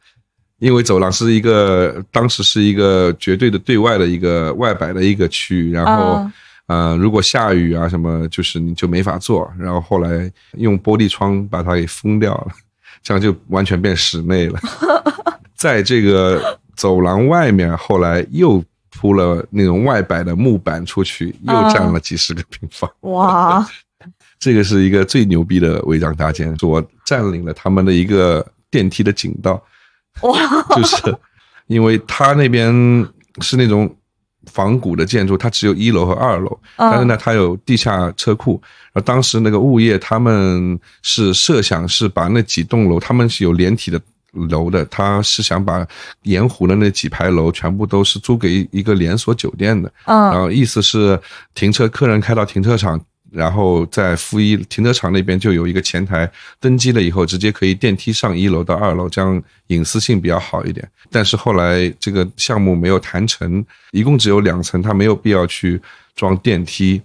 [0.59, 6.33] 因为走廊是一个当时是一个绝对的对外的一个外摆的一个区域，然后、啊
[6.65, 9.49] 呃，如果下雨啊什么，就是你就没法做。
[9.57, 12.47] 然后后来用玻璃窗把它给封掉了，
[13.03, 14.59] 这样就完全变室内了。
[15.55, 22.91] 在这个走廊外面，后来又铺了那种外摆的木板出去，又占了几十个平方。
[23.01, 23.63] 哇，
[24.47, 29.61] 这个是一个最牛逼的违章搭建，是我占领了他们的一个电梯的井道。
[30.21, 30.39] 哇，
[30.73, 31.13] 就是
[31.65, 32.71] 因为他那边
[33.41, 33.93] 是那种
[34.45, 38.61] 仿古的建筑，它只有一楼和二楼，嗯但是呢，它有地下车库。
[38.93, 43.99] 然后当时那个物业他们是设想是把那几栋楼，他们是有连体的。
[44.49, 45.87] 楼的，他是想把
[46.23, 51.19] 盐湖的那几排楼全部都是租给一个连锁酒店的，然嗯后意思是
[51.55, 60.87] 停车客人开到停车场，然后在负一停车场那边就有一个前台，登机了以后直接可以电梯上一楼到二楼，这样隐私性比较好一点。
[61.11, 65.79] 但是后来这个项目没有谈成，一共只有两层，他没有必要去
[66.15, 67.01] 装电梯。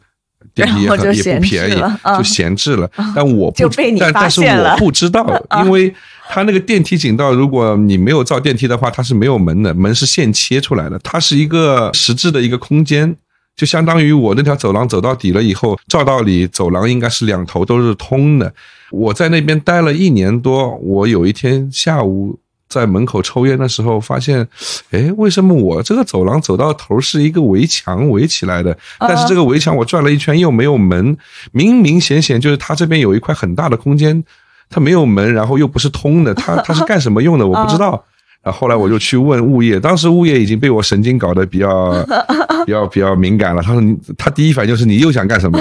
[0.54, 1.80] 电梯也很也不便宜
[2.18, 2.90] 就闲置了。
[3.14, 5.24] 但我不但但是我不知道，
[5.64, 5.94] 因为
[6.28, 13.16] 它那个电梯井道，如果你没有造电梯的话，它是没有门的，门是现切出来的，它是一个实质的一个空间。
[13.54, 18.52] 就相当于我那条走廊走到底了以后，照道理走廊应该是两头都是通的。
[18.90, 22.38] 我在那边待了一年多，我有一天下午
[22.68, 24.46] 在门口抽烟的时候，发现，
[24.90, 28.76] 哎，为什么我这个走廊走到头是一个围墙围起来的？
[28.98, 31.16] 但是这个围墙我转了一圈又没有门，
[31.52, 34.24] 明明显显就是它这边有一块很大的空间，
[34.70, 37.46] 它没有门，然后又不是通的，它它是干什么用的？
[37.46, 38.02] 我不知道。
[38.42, 41.92] 然后后来我就去问物业，当时物业已经被我神经搞得比较
[42.66, 43.62] 比较比较敏感了。
[43.62, 45.58] 他说你，他第一反应就是你又想干什么？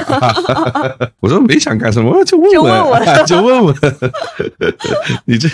[1.22, 3.76] 我说没想干什么，就问就问问就问问。
[5.26, 5.48] 你这，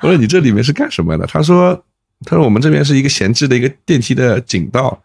[0.00, 1.26] 我说你这里面是干什么的？
[1.26, 1.78] 他说，
[2.24, 5.02] 他说我们这边是一个闲置的一个电梯的井道。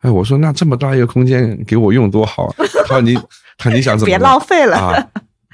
[0.00, 2.54] 哎，我说那这么大一个空间给我用多好啊。
[2.88, 3.14] 他说你，
[3.56, 4.76] 他说你想怎么别弄浪费了。
[4.76, 5.06] 啊？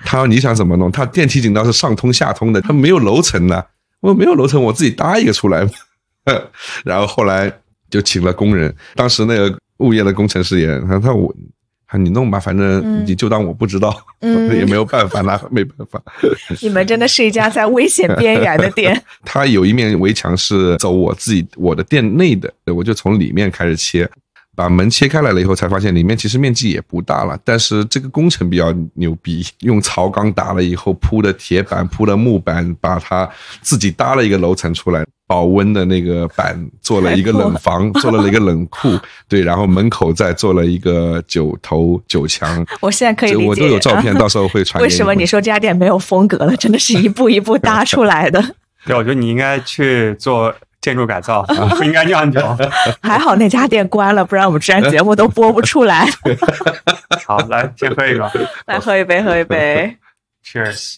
[0.04, 0.90] 他说你想怎么弄？
[0.90, 3.66] 他电梯井道是上通下通的，他没有楼层的。
[4.02, 5.70] 我说没有楼层，我自己搭一个出来嘛。
[6.84, 7.50] 然后后来
[7.88, 11.34] 就请了工人，当时那个物业的工程师也，他他我，
[11.86, 16.02] 他你弄吧，反正嗯你就当我不知道， 嗯也没有办法，那 没办法。
[16.60, 19.00] 你们真的是一家在危险边缘的店。
[19.24, 24.08] 他有一面围墙是走我自己我的店内的，我就从里面开始切。
[24.54, 33.28] 把门切开来了以后，才发现里面其实面积也不大了，但是这个工程比较牛逼，用槽钢打了以后铺的铁板、铺的木板，把它
[33.62, 42.62] 自己搭了一个楼层出来，保温的那个板做了一个冷房， 做了一个冷库，对，然后门口再做了一个九头九墙。
[42.80, 44.82] 我现在可以理解，我都有照片，到时候会传。
[44.82, 46.54] 为什么你说这家店没有风格了？
[46.58, 48.54] 真的是一步一步搭出来的。
[48.84, 50.54] 对，我觉得你应该去做。
[50.82, 51.42] 建筑改造
[51.78, 52.40] 不应该酿酒，
[53.00, 56.06] 还好那家店关了，不然我们这节目都播不出来。
[57.26, 58.30] 好，来先喝一个，
[58.66, 59.96] 来喝一杯，喝一杯。
[60.44, 60.96] Cheers。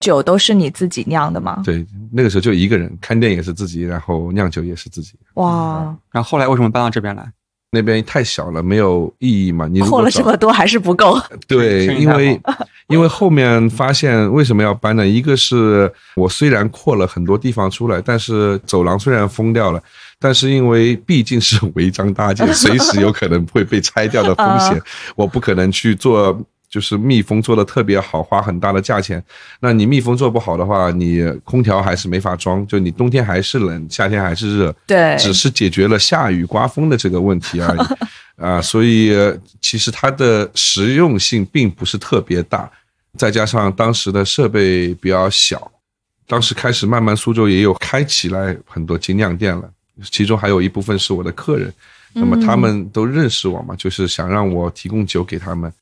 [0.00, 1.62] 酒都是你自己酿的吗？
[1.64, 5.14] 对，那个时候就一个人，看店也是自己，然后酿酒也是自己。
[5.34, 5.96] 哇！
[6.12, 7.26] 然后后来为什么搬到这边来？
[7.70, 9.66] 那边太小了，没有意义嘛。
[9.66, 11.20] 你扩了这么多还是不够。
[11.46, 12.40] 对， 因为
[12.88, 15.06] 因为后面发现为什么要搬呢？
[15.06, 19.82] 一个是我虽然扩了很多地方出来，但是走廊虽然封掉了，
[20.18, 24.80] 但是因为毕竟是违章搭建，随时有可能会被拆掉的风险，
[25.16, 26.40] 我不可能去做。
[26.68, 29.22] 就是密封做的特别好，花很大的价钱。
[29.60, 34.74] 那你密封做不好的话，你空调还是没法装，就你冬天还是冷，夏天还是热。
[34.86, 37.80] 对，只是解决了下雨刮风的这个问题而已。
[38.42, 39.14] 啊，所以
[39.60, 42.70] 其实它的实用性并不是特别大。
[43.16, 45.72] 再加上当时的设备比较小，
[46.26, 49.70] 当时开始慢慢苏州也有开起来很多精酿店了，
[50.10, 51.72] 其中还有一部分是我的客人。
[52.12, 55.72] 那么他们都认识我嘛，就是想让我提供酒给他们。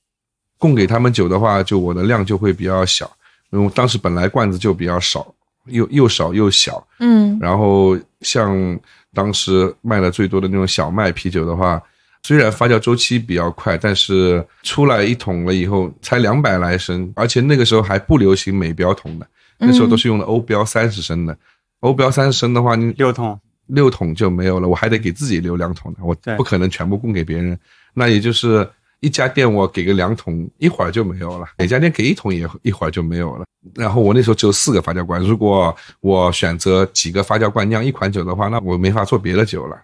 [0.59, 3.11] 供给他们酒的话，就我的量就会比较小，
[3.51, 5.35] 因为当时本来罐子就比较少，
[5.67, 8.79] 又又少又小，嗯，然后像
[9.12, 11.83] 当时卖的最多的那种小麦啤酒的话，
[12.23, 19.27] 虽然发酵周期比较快，但是出来一桶了以后才两百来升，而且那个时候还不流行美标桶的，
[19.59, 21.37] 那时候都是用的欧标三十升的，
[21.81, 23.38] 欧标三十升的话，你六桶。
[23.67, 27.59] 六桶就没有了，我还得给自己留两桶呢，我不可能全部供给别人，
[27.93, 28.69] 那也就是。
[29.05, 33.45] 一家店我给个两桶，一会儿就没有了；哪家店给一桶也一会儿就没有了。
[33.75, 39.77] 然后我那时候只有四个发酵罐，如果我选择几个发酵罐酿一款酒的话，那我没法做别的酒了，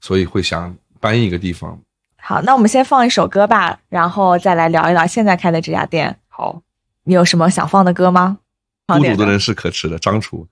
[0.00, 1.80] 所以会想搬一个地方。
[2.20, 6.18] 好，那我们先放一首歌吧，然后再来聊一聊现在开的这家店。
[6.28, 6.60] 好，
[7.04, 8.38] 你有什么想放的歌吗？
[8.86, 10.46] 孤独的人是可耻的，张楚。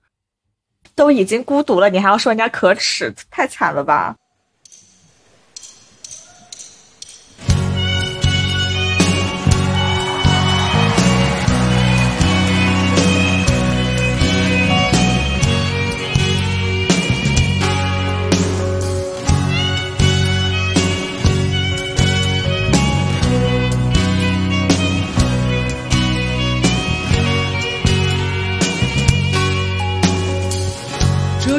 [0.95, 4.15] 都已经孤独了，你还要说人家可耻，太惨了吧？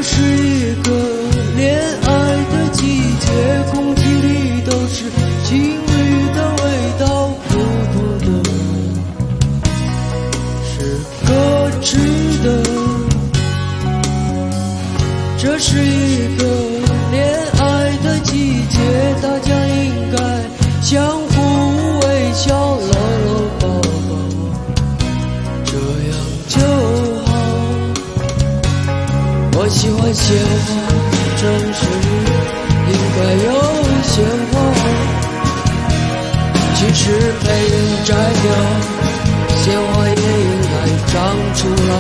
[0.00, 0.47] 是
[29.60, 30.70] 我喜欢鲜花，
[31.36, 31.42] 正
[31.74, 31.82] 是
[32.86, 33.50] 应该有
[34.04, 34.14] 鲜
[34.52, 34.54] 花。
[36.76, 37.02] 即使
[37.42, 38.46] 被人摘掉，
[39.58, 40.72] 鲜花也应该
[41.10, 41.12] 长
[41.56, 41.92] 出来。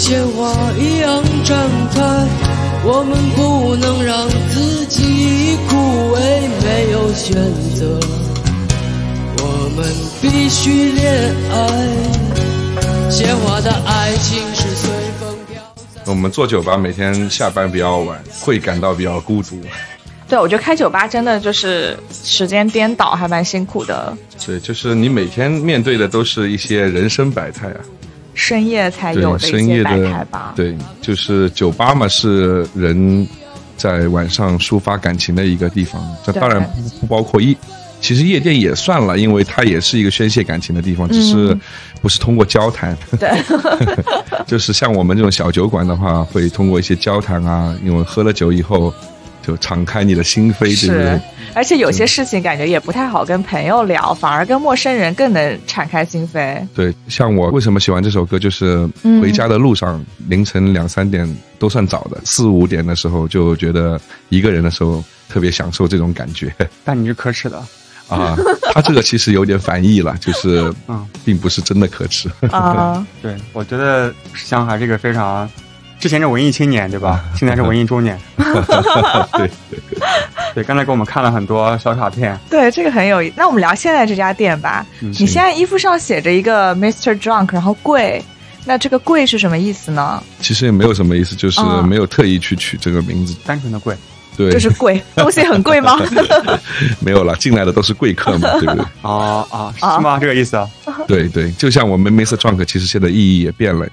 [0.00, 1.54] 鲜花一样绽
[1.92, 2.00] 开，
[2.82, 5.76] 我们不能让自己枯
[6.14, 6.18] 萎，
[6.64, 7.36] 没有选
[7.74, 8.00] 择，
[9.36, 9.84] 我们
[10.22, 13.10] 必须恋爱。
[13.10, 16.02] 鲜花的爱情是随风飘散。
[16.06, 19.60] 我们做酒吧，每天下班比较晚，会感到比较孤独。
[20.26, 24.16] 对，我觉得开酒吧真的就是时间颠倒，还蛮辛苦的。
[24.46, 27.80] 对，就是你每天面对的都是一些人生百态啊。
[28.40, 30.54] 深夜才有的一些百态吧。
[30.56, 33.26] 对，就是酒吧嘛，是人
[33.76, 36.02] 在晚上抒发感情的一个地方。
[36.24, 37.54] 这当然不不包括夜
[38.00, 41.56] 其实夜店也算了，因为它也是一个宣泄感情的地方，只是
[42.00, 42.96] 不是通过交谈。
[43.18, 43.30] 对，
[44.48, 48.92] 就是像我们这种小酒馆的话，会通过一些交谈啊，因为喝了酒以后。
[49.50, 51.20] 就敞开你的心扉，对不对？
[51.54, 56.64] 而且有些事情感觉也不太好跟朋友聊，反而跟陌生人更能敞开心扉。
[56.72, 58.88] 对，像我为什么喜欢这首歌，就是
[59.20, 66.54] 回家的路上，凌晨两三点都算早的，四五点的时候就觉得一个人的时候特别享受这种感觉。
[66.84, 67.58] 但你是可耻的
[68.08, 68.38] 啊！
[68.72, 73.04] 他这个其实有点反义了，就是嗯，并不是真的可耻啊。
[73.20, 75.50] 对，我觉得香还是一个非常。
[76.00, 77.22] 之前是文艺青年，对吧？
[77.36, 78.18] 现在是文艺中年。
[79.36, 79.50] 对
[80.54, 82.36] 对，刚才给我们看了很多小卡片。
[82.48, 83.32] 对，这个很有意。
[83.36, 84.84] 那我们聊现在这家店吧。
[84.98, 87.16] 你现在衣服上写着一个 Mr.
[87.20, 88.24] Drunk，然后贵，
[88.64, 90.22] 那这个贵是什么意思呢？
[90.40, 93.94] 其实也没有什么意思，就是没有特意去取这个名字，单纯的贵。
[94.36, 95.98] 对，就是贵， 东西很贵吗？
[97.00, 98.84] 没有了，进来的都是贵客嘛， 对不对？
[99.02, 100.18] 啊啊，是吗？
[100.18, 100.68] 这个意思啊？
[101.06, 102.36] 对对，就像我们 Mr.
[102.36, 103.86] Drunk，其实现在意义也变了。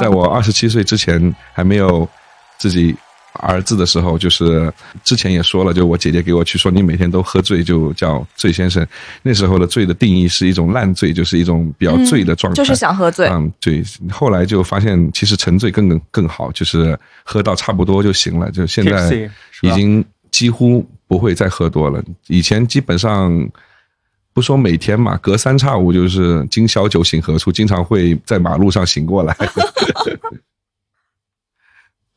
[0.00, 2.08] 在我二十七岁之前，还没有
[2.58, 2.94] 自己
[3.38, 4.72] 儿子的时候，就是
[5.02, 8.86] 之前也说了，就我姐姐给我去说，你每天都喝醉，就叫醉先生。
[9.22, 13.28] 那时候的醉的定义是一种烂醉，就是一种比较醉的状态，就是想喝醉。
[13.28, 13.82] 嗯，对。
[14.10, 18.50] 后来就发现，其实沉醉更更好，就是喝到差不多就行了。
[18.50, 19.30] 就现在
[19.62, 22.02] 已经几乎不会再喝多了。
[22.26, 23.48] 以前基本上。
[24.34, 29.36] 不说每天嘛，隔三差五就是今宵酒醒何处，经常会在马路上醒过来。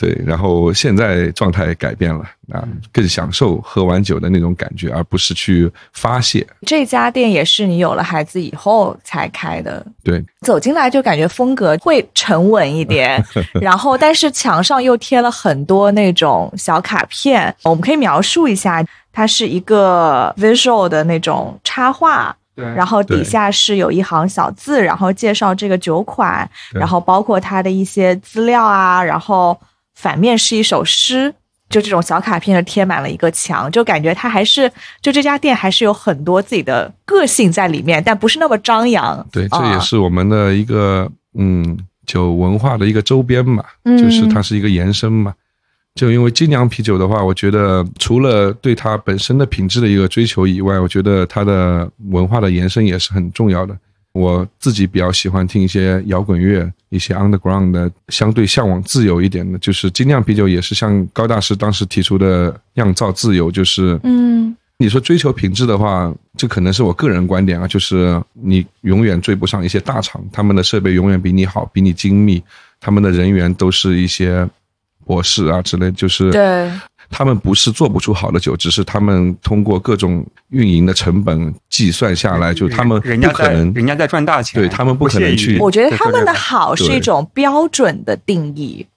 [0.01, 6.45] 对，然后现在状态改变了啊，更享受喝完酒的那种感觉，而不是去发泄。
[6.65, 9.85] 这家店也是你有了孩子以后才开的。
[10.03, 13.23] 对，走进来就感觉风格会沉稳一点，
[13.61, 18.83] 然后但是墙上又贴了很多那种小卡片，我们可以描述一下。
[19.13, 29.59] 它是一个 visual 的那种插画，对，然后底下是有一行小字，然后介绍这个酒款，然后包括它的一些资料啊，然后
[30.01, 31.31] 反面是一首诗，
[31.69, 39.23] 就这种小卡片贴满了一个墙，就感觉它还是就这家店还是有很多自己的个性在里面，但不是那么张扬。
[39.31, 45.33] 对，这也是我们的一个嗯酒文化的一个周边嘛，就是它是一个延伸嘛。
[45.93, 53.77] 就因为精酿啤酒的话，我觉得除了对它本身的品质的一个追求以外，我觉得它的文化的延伸也是很重要的。
[54.13, 59.57] 我自己比较喜欢听一些摇滚乐，一些 underground 的，相对向往自由一点的。
[59.59, 72.43] 就是精酿啤酒也是像高大师当时提出的酿造自由，就是嗯，你说追求品质的话，这可能是我个人观点啊，就是你永远追不上一些大厂，他们的设备永远比你好，比你精密，
[72.79, 74.47] 他们的人员都是一些。
[75.03, 76.71] 博士啊之类，就是对，
[77.11, 85.59] 他们不是做不出好的酒，只是他们通过各种运营的成本计算下来，就他们不可能，人家在赚大钱，对他们不可能去。
[85.59, 88.87] 我觉得他们的好是一种标准的定义。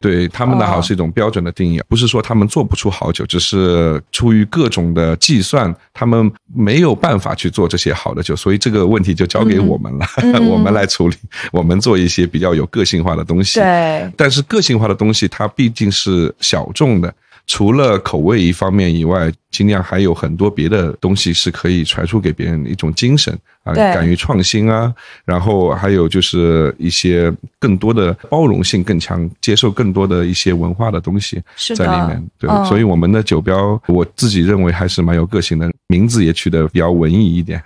[0.00, 10.06] 对他们的好是一种标准的定义，不是说他们做不出好酒，只是出于各种的计算，他们没有办法去做这些好的酒，所以这个问题就交给我们了，
[10.48, 11.16] 我们来处理，
[11.50, 13.58] 我们做一些比较有个性化的东西。
[13.58, 17.12] 对，但是个性化的东西它毕竟是小众的。
[17.48, 31.42] 除了口味一方面以外，尽量还有很多别的东西是可以传输给别人的一种精神啊，敢于创新啊，然后还有就是一些更多的包容性更强，接受更多的一些文化的东西
[31.74, 32.22] 在里面。
[32.38, 37.60] 对，所以我们的酒标，我自己认为还是蛮有个性的，名字也取得比较文艺一点。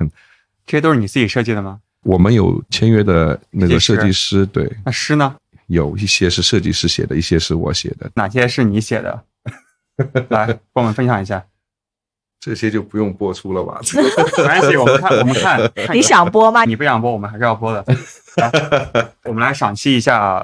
[0.65, 1.81] 这些都是你自己设计的吗？
[2.05, 4.71] 我们有签约的那个设计师，对。
[4.85, 5.35] 那诗呢？
[5.67, 8.11] 有一些是设计师写的，一些是我写的。
[8.15, 9.25] 哪些是你写的？
[10.31, 11.45] 来，帮我们分享一下，
[12.41, 13.81] 这些就不用播出了吧？
[14.39, 15.71] 没关系，我们看，我们看。
[15.95, 16.65] 你想播吗？
[16.65, 17.85] 你不想播，我们还是要播的。
[18.37, 18.51] 来
[19.25, 20.43] 我们来赏析一下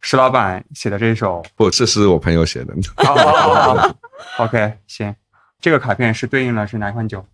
[0.00, 1.44] 石老板写的这一首。
[1.54, 2.74] 不，这是我朋友写的。
[2.96, 3.94] 好好好
[4.38, 5.14] ，OK，行。
[5.60, 7.24] 这个卡片是对应了是哪款酒？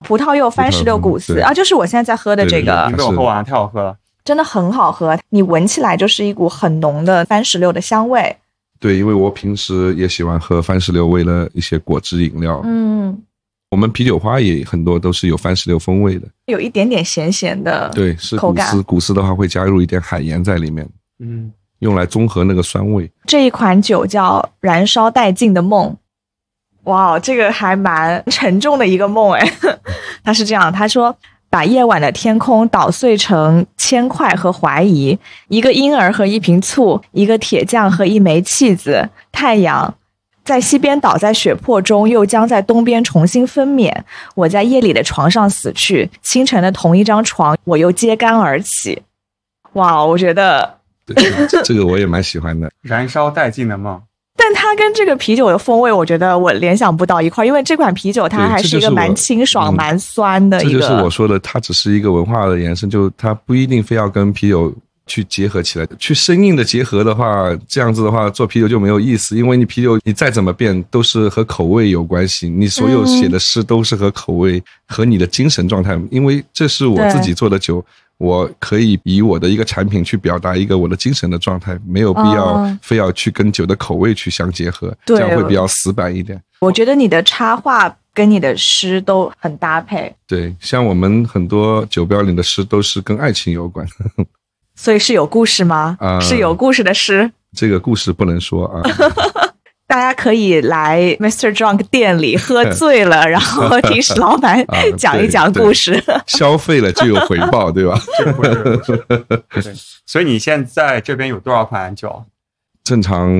[0.00, 2.86] 葡萄柚番石榴谷斯啊，就是我现在在喝的这个。
[2.90, 5.16] 你被我喝完了，太好喝了，真的很好喝。
[5.28, 8.36] 你闻起来就是一股很浓的番石榴的香味。
[8.82, 12.60] 对，因为我平时也喜欢喝番石榴味的一些果汁饮料。
[12.64, 13.16] 嗯，
[13.70, 17.88] 我们啤酒花也很多都是有番石榴风味的，有一点点咸咸的。
[17.94, 20.84] 对，是古斯，古斯的话会加入一点海盐在里面。
[21.20, 23.08] 嗯，用来中和那个酸味。
[23.24, 25.90] 这一款酒叫《燃烧殆尽的梦》。
[26.90, 29.52] 哇，这个还蛮沉重的一个梦哎。
[30.24, 31.16] 他是这样，他说。
[31.52, 39.94] 把夜晚的天空捣碎成铅块和怀疑，一个婴儿和一瓶醋，一个铁匠和一枚弃子，太阳，
[40.42, 43.94] 在西边倒在血泊中，又将在东边重新分娩。
[44.34, 49.02] 我在夜里的床上死去，清晨的同一张床，我又揭竿而起。
[49.74, 51.14] 哇，我觉得，对
[51.48, 52.70] 这这个我也蛮喜欢的。
[52.80, 54.00] 燃烧殆尽的梦，
[54.44, 60.72] 但它跟这个啤酒的风味，我觉得我联想不到一块儿，因为这款啤酒它还是一个蛮清爽、嗯蛮酸的一个。
[60.72, 64.74] 这就是我说的，它只是一个文化的延伸，就它不一定非要跟啤酒
[65.12, 77.84] 去结合起来，去生硬的结合的话，这样子的话做啤酒就没有意思，因为你啤酒你再怎么变都是和口味有关系，你所有写的诗都是和口味、和你的精神状态，因为这是我自己做的酒。
[78.18, 86.40] 我可以以我的一个产品去表达一个我的精神的状态，没有必要哦非要去跟酒的口味去相结合，对这样会比较死板一点。
[86.60, 93.84] 我觉得你的插画跟你的诗都很搭配，对，像我们很多酒标里的诗都是跟爱情有关，
[94.74, 95.96] 所以是有故事吗？
[96.00, 97.30] 啊是有故事的诗。
[97.56, 98.82] 这个故事不能说啊。
[99.86, 101.54] 大家可以来 Mr.
[101.54, 106.02] Drunk 店里喝醉了， 然后听史老板啊讲一讲故事。
[106.26, 108.00] 消费了就有回报，对吧？
[108.16, 109.74] 这个不是不是对。
[110.06, 112.24] 所以你现在这边有多少款酒？
[112.82, 113.30] 正常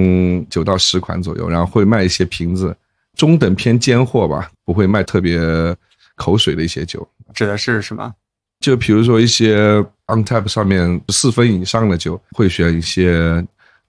[0.50, 2.76] 九到十款左右，然后会卖一些瓶子，
[3.16, 5.40] 中等偏尖货吧，不会卖特别
[6.16, 7.08] 口水的一些酒。
[7.32, 8.12] 指的是什么？
[8.60, 13.44] 就比如说一些 on tap 上面四分以上的酒，会选一些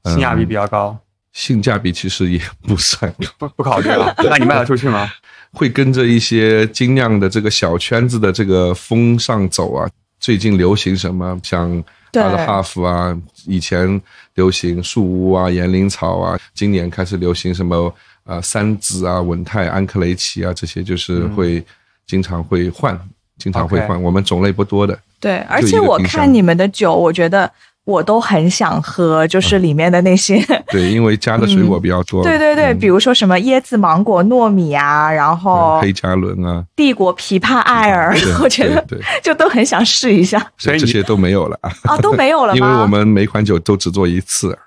[0.06, 0.98] 性价比比较高，
[1.32, 4.14] 性价比其实也不算高，不不考虑了。
[4.30, 5.12] 那你卖得出去吗？
[5.52, 9.90] 会跟着一些精酿的这个小圈子的这个风上走啊。
[10.20, 11.40] 最近流行什么？
[11.44, 13.16] 像对阿拉哈夫啊，
[13.46, 14.02] 以前
[14.36, 17.94] 流行树屋啊、岩灵草啊，今年开始流行什么
[18.24, 21.64] 呃三子啊、稳泰、安克雷奇啊，这些就是会
[22.08, 22.98] 经常会换，
[23.38, 24.02] 经常会换。
[24.02, 27.50] 我们种类不多的，对，而且我看你们的酒，我觉得
[27.86, 32.22] 我都很想喝，就是里面的那些，对， 因为加的水果比较多。
[32.22, 38.14] 对对对，嗯比如说什么椰子、芒果、糯米啊，然后黑加仑啊，帝国琵琶艾尔，
[38.44, 38.86] 我觉得
[39.22, 42.68] 就都很想试一下所以这些都没有了啊，啊，都没有了 吗？
[42.68, 44.58] 因为我们每款酒都只做一次，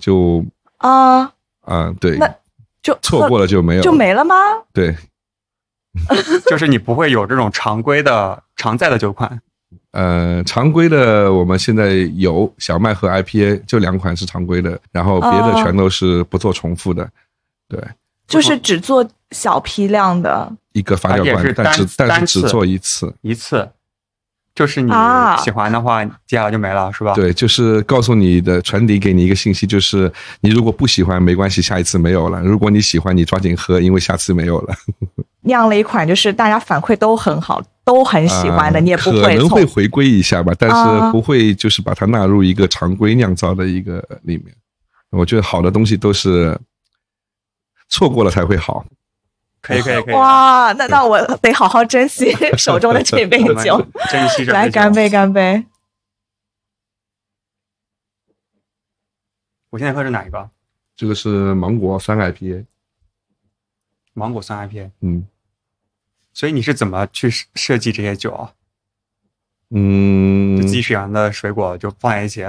[0.00, 0.44] 就
[0.78, 1.30] 啊，
[1.62, 2.28] 啊、对，那
[2.82, 4.34] 就错过了就没有，就没了吗？
[4.74, 4.96] 对。
[6.46, 9.40] 就是你不会有这种常规的常在的酒款。
[9.92, 17.10] 呃，常规的我们现在有小麦和 IPA，就两款是常规的，然后别的哦全都是不做重复的。
[17.68, 17.82] 对，
[18.28, 23.12] 就是只做小批量的一个发酵罐，但只但是只做一次。
[23.22, 23.68] 一次，
[24.54, 34.74] 就是你啊喜欢的话，接下来就没了，是吧？，对，就是告诉你的，传递给你一个信息，就是你如果不喜欢没关系，下一次没有了；如果你喜欢，你抓紧喝，因为下次没有了。
[35.42, 44.54] 酿了一款，就是大家反馈都很好，都很喜欢的，啊你也不可会可能会回归一下吧，但啊是不会就是把它纳入一个常规酿造的一个里面。
[45.10, 46.58] 我觉得好的东西都是
[47.88, 48.84] 错过了才会好。
[49.62, 50.14] 可以可以可以。
[50.14, 54.90] 哇，那那我得好好珍惜手中的这杯酒，珍惜这杯酒来干！
[54.90, 55.66] 杯干杯！
[59.68, 60.48] 我现在喝是哪一个？
[60.96, 62.64] 这个是芒果酸 IPA，
[64.14, 64.90] 芒果酸 IPA。
[65.00, 65.24] 嗯
[66.32, 68.52] 所以你是怎么去设设计这些酒啊？
[69.70, 72.44] 嗯就，自己喜欢的水果就放在一起？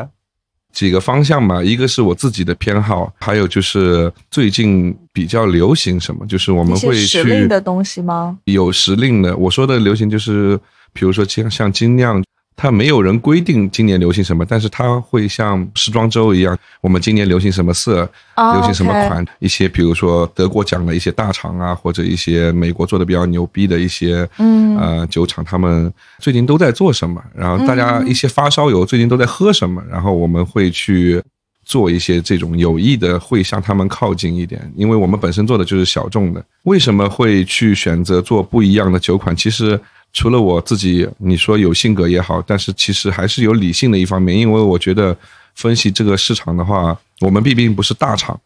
[0.71, 8.39] 几个方向吧，一个是我自己的偏好，还有就是最近比较流行什么，就是我们会时令去的东西吗？
[8.45, 9.35] 有时令的。
[9.35, 10.57] 我说的流行就是，
[10.93, 12.23] 比如说像像精酿，
[12.55, 31.21] 它没有人规定今年流行什么，但是它会像时装周一样，我们今年流行什么色，啊流行什么款，一些比如说德国奖的一些大厂啊，或者一些美国做的比较牛逼的一些嗯呃酒厂，他们最近都在做什么，然后大家嗯一些发烧友最近都在喝什么，然后我们会去。
[31.63, 36.43] 做一些这种有意的，会向他们靠近一点，因为我们本身做的就是小众的。
[36.63, 39.33] 为什么会去选择做不一样的酒款？
[39.35, 39.79] 其实
[40.13, 45.15] 除了我自己，你说有性格也好，但是其实还是有理性的一方面，因为我觉得
[45.55, 48.37] 分析这个市场的话，我们毕竟不是大厂，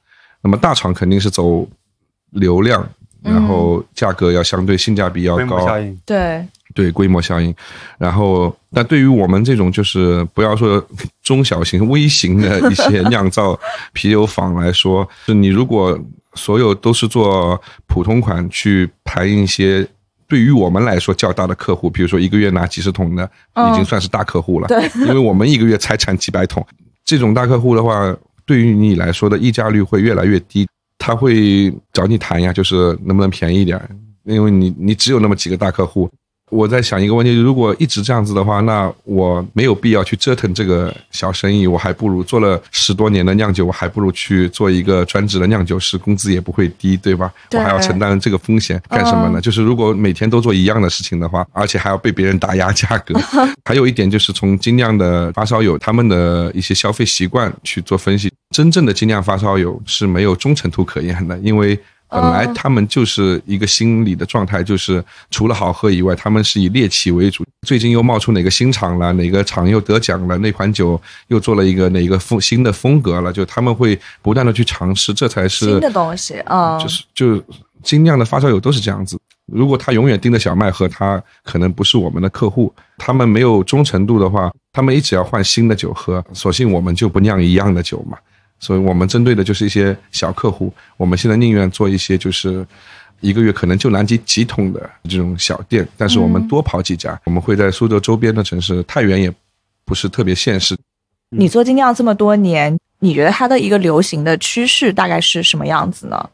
[0.42, 1.68] 那么大厂肯定是走
[2.30, 2.88] 流量，
[3.24, 5.66] 然后价格要相对性价比要规模高。
[6.06, 6.46] 对，
[6.76, 7.52] 对规模效应。
[7.98, 10.86] 然后，但对于我们这种就是不要说
[11.24, 13.60] 中小型、微型的一些酿造
[13.92, 16.00] 啤酒坊来说，就你如果
[16.36, 19.88] 所有都是做普通款去排一些。
[20.28, 24.68] 对于我们来说较大的客户，比如说一个月拿几十桶的，嗯已经算是大客户了。
[24.68, 26.66] 对，因为我们一个月才产几百桶，
[27.04, 28.16] 这种大客户的话，
[28.46, 30.68] 对于你来说的溢价率会越来越低。
[30.98, 33.80] 他会找你谈呀，就是能不能便宜一点，
[34.24, 36.10] 因为你你只有那么几个大客户，
[36.52, 47.34] 我在想一个问题：如果一直这样子的话，那我没有必要去折腾这个小生意，我还不如做了十多年的酿酒，我还不如去做一个专职的酿酒师，工资也不会低，对吧？
[47.50, 49.42] 对我还要承担这个风险干什么呢？
[49.42, 53.20] 就是如果每天都做一样的事情的话，而且还要被别人打压价格，
[53.66, 61.78] 还有一点就是从精酿的发烧友他们的一些消费习惯去做分析，真正的精酿发烧友是没有忠诚度可言的，因为。
[62.16, 67.44] 本来他们就是一个心理的状态，就是除了好喝以外，他们是以猎奇为主。
[67.68, 77.44] 最近又冒出哪个新厂了，哪个厂又得奖了，那款酒又做了一个哪个风新的风格了，就他们会不断的去尝试，这才是新的东西，嗯，就是就
[77.84, 79.20] 精酿的发烧友都是这样子。
[79.52, 82.74] 如果他永远盯着小麦喝，他可能不是我们的客户。
[82.98, 88.18] 他们没有忠诚度的话，他们一直要换新的酒喝，索性我们就不酿一样的酒嘛。
[88.66, 92.66] 所以我们针对的就是一些小客户，我们现在宁愿做一些就是
[93.22, 99.32] 一个月可能就南极几桶的这种小店，但是我们多跑几家，我们会在苏州周边的城市，太原也
[99.86, 100.76] 不是特别现实。
[101.30, 106.28] 你做精酿这么多年，你觉得它的一个流行的趋势大概是什么样子呢？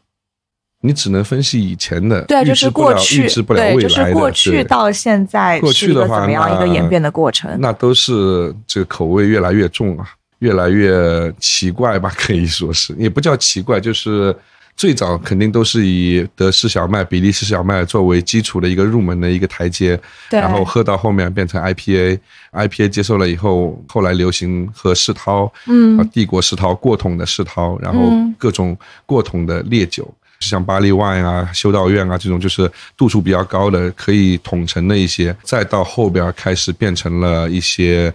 [0.80, 3.88] 你只能分析以前的，对，就是过去，预知不了对，未来的。
[3.88, 7.54] 就是过去到现在过去的话，怎么样一个演变的过程？
[7.60, 10.08] 那都是这个口味越来越重啊，
[10.42, 14.34] 越来越奇怪吧，可以说是，也不叫奇怪，就是
[14.76, 19.96] 最早肯定都是以德式小麦、比利时小麦作为基础的一个入门的一个台阶，
[20.28, 28.76] 对，然后喝到后面变成 IPA，IPA 接受了以后，后来流行喝世涛，嗯啊，帝国世涛、过桶的世涛，然后嗯各种
[29.06, 30.12] 过桶的烈酒。
[30.40, 38.12] 像巴黎 wine 啊、修道院啊这种，就是度数比较高的，可以统称的一些，再到后边开始变成了一些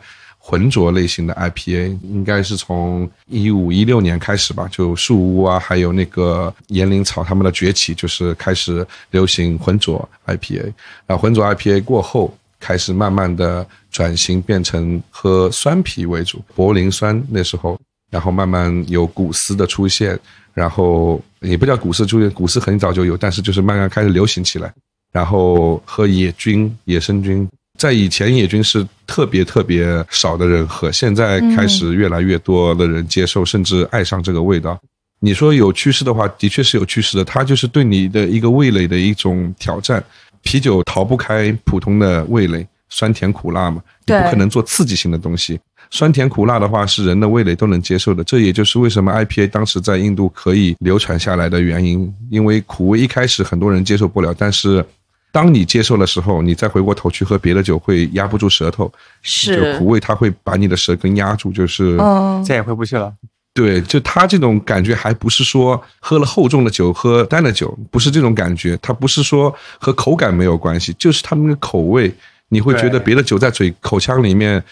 [0.48, 10.72] 浑浊类型的 IPA，应该是从一五一六年开始吧，就树屋啊，还有那个岩灵草他们的崛起，就是开始流行浑浊 IPA，
[11.08, 12.34] 啊，浑浊 IPA 过后。
[12.60, 17.80] 开始慢慢的转型变成喝酸啤为主，柏林酸那时候，
[18.10, 20.20] 然后慢慢有古斯的出现，
[20.56, 24.74] 然后也不叫古斯出现，古斯很早就有，但是就是慢慢开始流行起来。
[25.12, 34.78] 然后喝野菌、野生菌，在以前野菌是特别特别少的人喝，现在开始越来越多的人接受，甚至爱上这个味道。
[35.20, 40.04] 你说有趋势的话，的确是有趋势的，它就是对你的一个味蕾的一种挑战。
[40.44, 45.60] 啤酒逃不开普通的味蕾，酸甜苦辣嘛，你不可能做刺激性的东西。
[45.90, 52.14] 酸甜苦辣的话是人的味蕾都能接受的，这也就是为什么 IPA 当时在印度可以流传下来的原因。
[52.30, 54.86] 因为苦味一开始很多人接受不了，但是
[55.32, 63.14] 当你接受的时候，你再回过头去喝别的酒会压不住舌头，就是苦味它会把你的舌根压住，就是嗯，再也回不去了。
[63.54, 68.78] 对，就他这种感觉，还不是说喝了厚重的酒，喝淡的酒，不是这种感觉。
[68.84, 72.14] 它不是说和口感没有关系，就是他们的口味，
[72.50, 74.64] 你会觉得别的酒在嘴口腔里面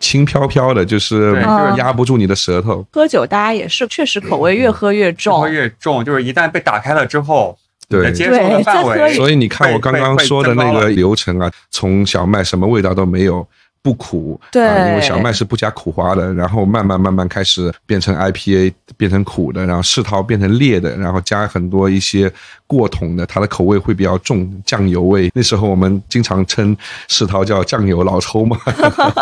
[0.00, 1.34] 轻飘飘的，就是
[1.76, 2.82] 压不住你的舌头。
[2.92, 7.58] 喝酒大家也是确实口味越喝越重越重喝，越重，就是一旦被打开了之后，
[8.00, 13.46] 对接受的对所以你看我刚刚说的那个流程啊，从小麦什么味道都没有。
[13.82, 22.32] 不苦，对啊因为小麦是不加苦花的，然后慢慢慢慢开始变成 IPA，变成苦的，然后世涛变成烈的，然后加很多一些
[22.66, 25.30] 过桶的，它的口味会比较重，酱油味。
[25.34, 26.76] 那时候我们经常称
[27.08, 28.56] 世涛叫酱油老抽嘛，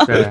[0.07, 0.31] 对，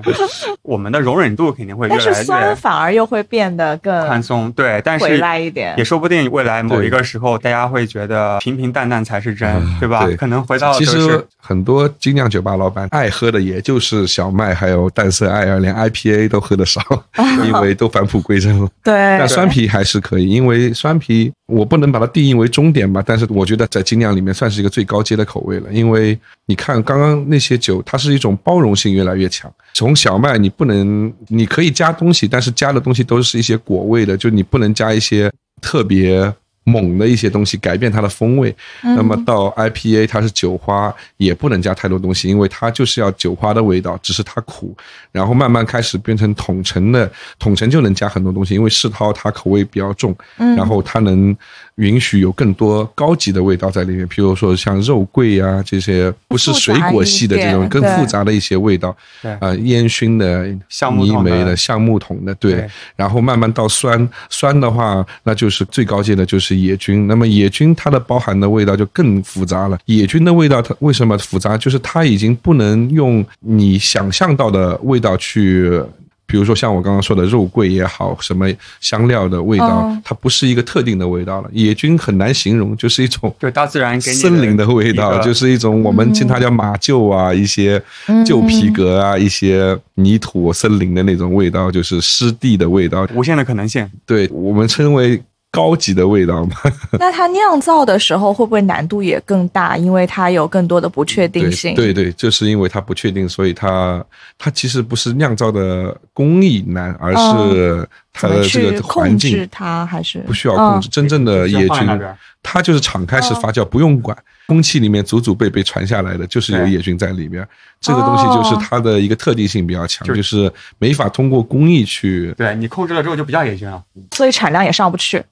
[0.61, 4.51] 我们的容忍度肯定会越但是来越酸反而又会变得更宽更松。
[4.51, 5.83] 对，但回是来一点也。
[5.83, 10.05] 说不定未来某对一个时候，大家会觉得平平淡淡才是真，对吧？
[10.05, 16.79] 对可能回到其就是实很多精酿酒吧老板爱喝的也就是小麦，还有淡色艾尔，连 IPA 都喝的少，
[17.43, 18.69] 因为都返璞归真了。
[18.85, 25.73] 对但，酸啤还是可以，因为酸啤我不能把它定义为终点吧，但是我觉得在精酿里面算是一个最高阶的口味了。
[25.73, 29.51] 因为你看刚刚那些酒，它是一种包容性越来越强。
[29.73, 36.31] 从小麦你不能，你可以加东西，但是加的东西都是一些果味的，就你不能加一些特别。
[36.69, 44.75] 猛的一些东西改变它的风味，那么到 IPA 它是酒花，也不能加太多东西，因为它就是要酒花的味道，只是它苦，
[45.11, 50.55] 然后慢慢开始变成统称的，统称就能加很多东西，因为世涛它口味比较重，嗯。
[50.55, 51.35] 然后它能
[51.79, 67.07] 允许有更多高级的味道在里面，譬如说像肉桂啊这些不是水果系的这种更复杂的一些味道，对啊、烟熏的、橡泥煤的、橡木桶的，对，对然后慢慢到酸，酸的话，那就是最高阶的就是野菌。
[67.07, 69.79] 那么野菌它的包含的味道就更复杂了。
[69.85, 71.57] 野菌的味道它为什么复杂？
[71.57, 75.81] 就是它已经不能用你想象到的味道去
[76.29, 78.47] 比如说像我刚刚说的肉桂也好，什么
[78.79, 81.49] 香料的味道，嗯它不是一个特定的味道了。
[81.51, 87.81] 野菌很难形容，就是一种就大自然给森林的味道，就是一种我们称它叫马厩啊，一些
[88.23, 93.07] 旧皮革啊，一些泥土森林的那种味道，就是湿地的味道。
[93.15, 93.89] 无限的可能性。
[94.05, 95.19] 对我们称为
[95.51, 96.55] 高级的味道嘛。
[96.99, 99.75] 那它酿造的时候会不会难度也更大？
[99.77, 101.73] 因为它有更多的不确定性。
[101.75, 104.03] 对对对，就是因为它不确定，所以它
[104.37, 109.85] 它其实不是酿造的工艺难，而是它的这个环控制境它？
[109.85, 110.89] 还是不需要控制。
[110.89, 111.99] 真正的野菌
[112.41, 114.17] 它就是敞开式发酵，不用管。
[114.47, 117.47] 空气里面祖祖辈辈传下来的，就是有野菌在里边。
[117.79, 123.83] 这个东西就是它的一个特定性比较强，就就是没法通过工艺去对你控制了之后就不叫野菌了。
[124.15, 125.23] 所以产量也上不去。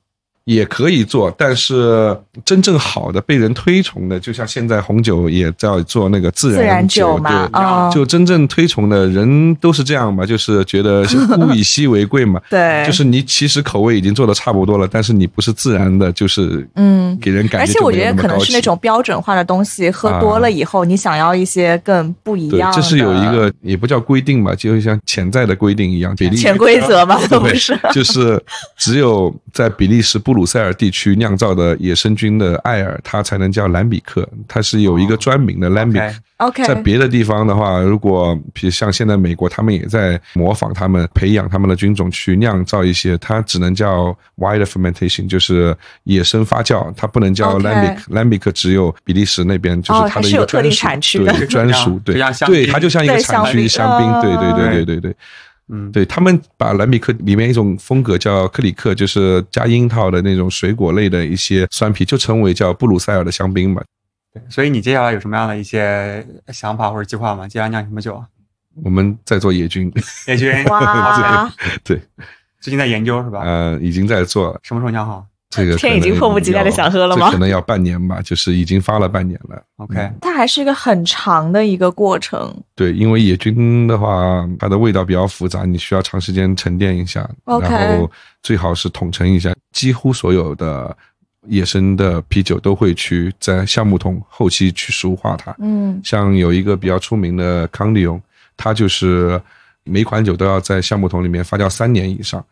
[0.48, 7.62] 也可以做，但是真正好的、被人推崇的，就像现在红酒也在做那个自自然酒，嘛，对。
[7.62, 11.06] 嗯，就真正推崇的人都是这样嘛，就是觉得
[11.38, 16.98] 物以稀为贵嘛，对，就是你其实口味已经做的差不多了，但是你不是自然的，就是嗯。
[17.20, 22.76] 给人感觉而且我觉得可能是那种标准化的东西，喝多了以后，你想要一些更不一样，的。
[22.76, 27.76] 这是有一个也不叫规定吧，就像潜在的规定一样，比利潜规则嘛，都不对是。
[27.92, 28.40] 就是
[28.78, 36.06] 只有在比利时布鲁塞尔地区酿造的野生菌的艾尔，它才能叫兰比克，它是有一个专名的兰比克。
[36.38, 47.98] OK，OK，在别的地方的话，如果比如像现在美国，他们也在模仿他们培养他们的菌种去酿造一些，它只能叫 wild fermentation，就是野生发酵，它不能叫 OK lambic。
[48.12, 55.16] lambic 只有比利时那边就是哦它的一个专属，产区的对专属，对就像香对，它就像一个产区香槟对对对嗯对对对。
[55.70, 63.84] 嗯，对他们把兰比克里面一种风格叫克里克，就是加樱桃的那种水果类的一些酸啤，就称为叫布鲁塞尔的香槟嘛。
[64.50, 67.48] 所以你接下来有什么样的一些想法或者计划吗？
[67.48, 68.24] 接下来酿什么酒？
[68.84, 69.92] 我们在做野菌，
[70.28, 70.64] 野菌。
[70.66, 71.52] 哇，
[71.84, 72.00] 对，
[72.62, 73.42] 最近在研究是吧？
[73.42, 74.60] 呃，已经在做了。
[74.64, 79.64] 什么时候酿好这个天已经迫不及待的想喝了吗这可能要半年吧，就是已经发了半年了。
[79.78, 82.54] ？OK，它还是一个很长的一个过程。
[82.76, 88.12] 对，因为野菌的话，它的味道比较复杂，你需要长时间沉淀一下 OK 然后
[88.44, 89.56] 最好是统称一下。
[89.72, 90.96] 几乎所有的
[91.48, 95.56] 野生的啤酒都会去在橡木桶后期去熟化它。
[95.60, 98.22] 嗯，像有一个比较出名的康利翁，
[98.58, 99.42] 它就是
[99.86, 102.44] 每款酒都要在橡木桶里面发酵三年以上，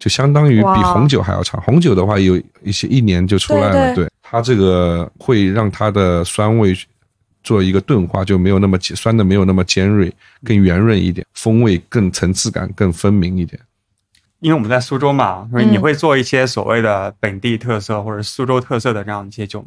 [0.00, 1.60] 就相当于比红酒还要长。
[1.62, 6.74] 红酒的话有一些一年就出来了，对对它这个会让它的酸味
[7.44, 10.10] 做一个钝化，就没有那么酸的没有那么尖锐，
[10.42, 13.60] 更圆润一点，风味更层次感更分明一点。
[14.40, 19.66] 因为我们在苏州嘛，所以嗯你会做一些所谓的本地特色或者苏州特色的这样一些酒吗？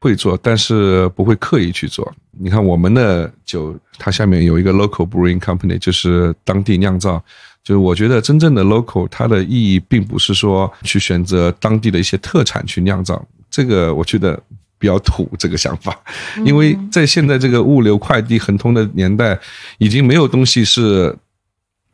[0.00, 2.10] 会做，但是不会刻意去做。
[2.30, 7.22] 你看我们的酒，它下面有一个 local brewing company，就是当地酿造。
[7.64, 14.40] 就是我觉得真正的 local，它的意义并不是说去选择当地的一些特产去酿造，这个我觉得
[14.78, 15.96] 比较土这个想法，
[16.44, 19.38] 因为在现在这个物流快递横通的年代，
[19.78, 21.16] 已经没有东西是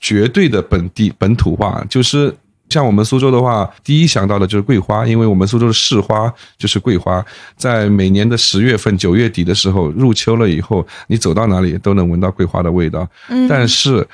[0.01, 2.35] 绝对的本地本土化，就是
[2.71, 7.23] 像我们苏州的话，第一想到的就是桂花，因为我们苏州的市花就是桂花，
[7.57, 13.07] 在每年的十月份、九月底的时候，入秋了以后，你走到哪里都能闻到桂花的味道。
[13.29, 13.47] 嗯。
[13.49, 14.07] 但是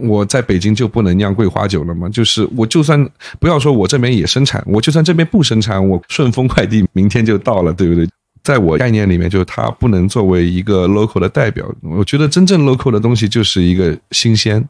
[0.00, 2.08] 我在北京就不能酿桂花酒了吗？
[2.08, 8.08] 就是我就算不要说我这边也生产，我就算这边不生产，我顺丰快递明天就到了，对不对？
[8.42, 11.66] 在我概念里面，就是它不能作为一个 local 的代表。
[11.82, 14.62] 我觉得真正 local 的东西就是一个新鲜，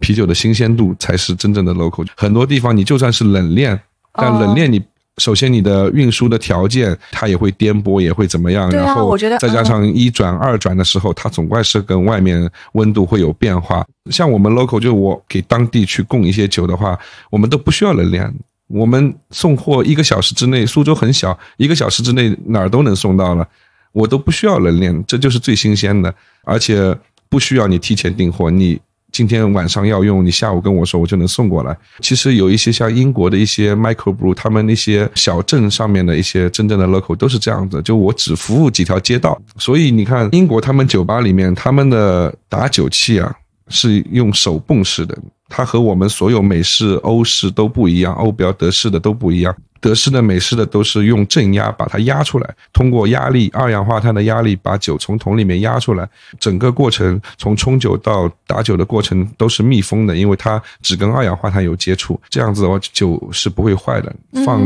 [0.00, 2.06] 啤酒的新鲜度才是真正的 local。
[2.16, 3.80] 很多地方你就算是冷链，
[4.12, 4.82] 但哦冷链你。
[5.18, 8.68] 首先，你的运输的条件它也会颠簸，也会怎么样？
[8.68, 13.86] 啊然后再加上一转、二转的时候，它总归是跟外面温度会有变化。
[14.10, 16.98] 像我们 local，就我给当地去供一些酒的话，
[17.30, 18.30] 我们都不需要冷链，
[18.68, 23.48] 我们送货一个小时之内，苏州很小，一个小时之内哪儿都能送到了，
[23.92, 26.14] 我都不需要冷链，这就是最新鲜的，
[26.44, 26.94] 而且
[27.30, 28.78] 不需要你提前订货，你。
[29.16, 31.74] 今天晚上要用，你下午跟我说，我就能送过来。
[32.00, 39.40] 其实有一些像英国的一些 micro brew，他们那些小镇上面的一些真正的 local 都是这样子，就我只服务几条街道。
[39.56, 43.34] 所以你看，英国他们酒吧里面他们的打酒器啊
[43.68, 45.16] 是用手泵式的，
[45.48, 49.56] 它和我们所有美式、欧式都不一样，欧标、德式的都不一样。
[49.86, 56.08] 德式的、美式的都是用正压把它压出来，通过压力、二氧化碳的压力把酒从桶里面压出来。
[56.40, 64.12] 整个过程从冲酒到打酒的过程都是密封的，因为它只跟二氧化碳有接触，这样子的话酒是不会坏的，
[64.44, 64.60] 放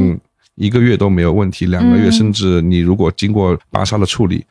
[0.55, 4.43] 一个月都没有问题，两个月嗯甚至你如果经过巴沙的处理，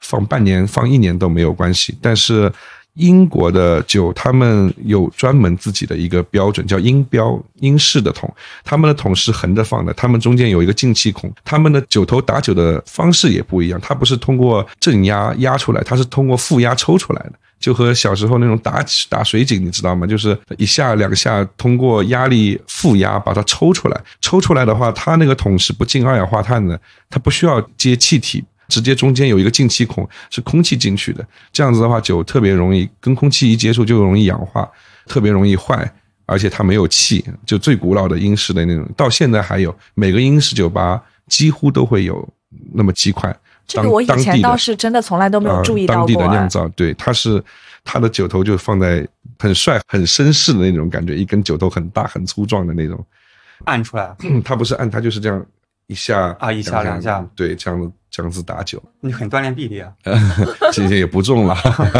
[0.00, 1.96] 放半年、放一年都没有关系。
[2.02, 2.52] 但是
[2.94, 8.32] 英国的酒，他们有专门自己的一个标准，叫英标英式的桶，
[8.64, 17.32] 他们的桶是横着放的，他们中间有一个进气孔，他们的酒头打酒的方式也不一样，它不是通过正压压出来，它是通过负压抽出来的。
[17.60, 20.06] 就和小时候那种打打水井，你知道吗？
[20.06, 24.00] 就是一下两下，通过压力负压把它抽出来。
[24.22, 26.80] 抽出来的话，它那个桶是不进二氧化碳的，
[27.10, 31.26] 它不需要接气体，直接中间有一个进气孔，是空气进去的。
[31.52, 34.66] 这样子的话，酒特别容易跟空气一接触就容易氧化，
[35.06, 35.92] 特别容易坏，
[36.24, 37.22] 而且它没有气。
[37.44, 42.26] 就最古老的英式的那种，到现在还有，每个英式酒吧几乎都会有
[42.72, 43.36] 那么几款。
[43.66, 46.06] 这个我以前倒是真的从来都没有注意到过。
[46.06, 47.42] 当地的酿造，对，它是
[47.84, 49.06] 它的酒头就放在
[49.38, 53.04] 很帅、很绅士的那种感觉，一根酒头很大、很粗壮的那种，
[53.66, 54.12] 按出来。
[54.44, 55.46] 它不是按，它就是这样
[55.86, 58.82] 一下啊，一下两下，对，这样子这样子打酒。
[59.00, 59.92] 你很锻炼臂力啊，
[60.72, 61.56] 其实也不重了，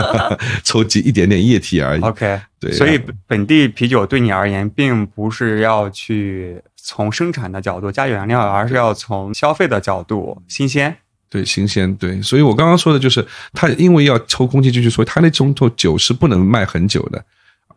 [0.64, 2.00] 抽几一点点液体而已。
[2.00, 10.96] OK，对，所以本地啤酒对你而言，并不是要去从生产的角度加原料，而是要从消费的角度新鲜。
[11.28, 17.24] 对，新鲜对，所以我刚刚说的就是，它因为要抽空气进去，所以它那种酒是不能卖很久的。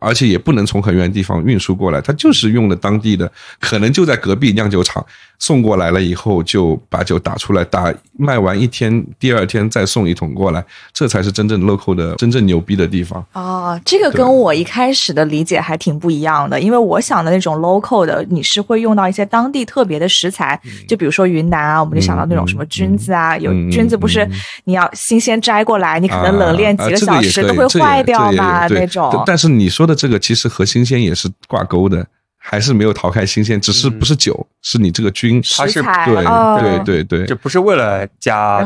[0.04, 5.04] 而且也不能从很远的地方运输过来，他就是用的当地的，可能就在隔壁酿酒厂
[5.38, 13.24] 送过来了以后，就把酒打出来，打卖完一天，第二天再送一桶过来，这才是真正 local 的真正牛逼的地方。
[13.32, 24.28] 哦，这个跟我一开始的理解还挺不一样的，因为我想的那种 local 的，你是会用到一些当地特别的食材，就比如说云南啊，我们就想到那种什么菌子啊，有菌子不是
[24.64, 29.22] 你要新鲜摘过来，你可能冷链几个小时都会坏掉嘛那种。
[29.24, 29.93] 但是你说的。
[29.94, 38.58] 这个其实和新鲜也是挂钩的，还是没有逃开新鲜，只是不是酒，是你这个菌，它是对对对对，就不是为了加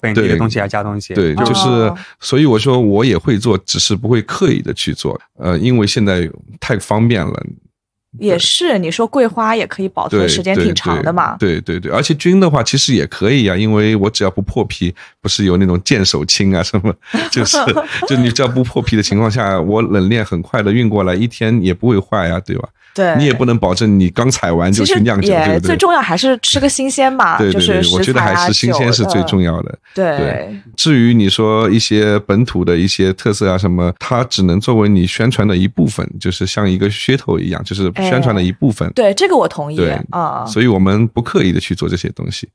[0.00, 6.30] 本地的东西而加东西，对，就是所以我说我也会做，只是不会刻意的去做，呃，因为现在
[6.60, 7.32] 太方便了。
[8.18, 11.36] 也是，你说桂花也可以保存时间挺长的嘛？
[11.38, 16.94] 对对对，而且菌的话其实也可以啊，因为我只要不破皮，不是有那种见手青啊什么，
[17.30, 17.56] 就是
[18.08, 22.68] 就你只要不破皮的情况下，我冷链很快的运过来，一天也不会坏呀，对吧？
[22.94, 25.68] 对，你也不能保证你刚采完就去酿酒，对不对？
[25.68, 29.78] 最重要还是吃个新鲜吧，对对对，我觉得还是新鲜是最重要的。
[29.94, 38.90] 对，至于你说一些本土的一些特色啊什么，它只能作为你宣传的一部分，就是像一个噱头一样，就是宣传的一部分。
[38.94, 39.76] 对，这个我同意。
[39.76, 42.48] 对啊，所以我们不刻意的去做这些东西。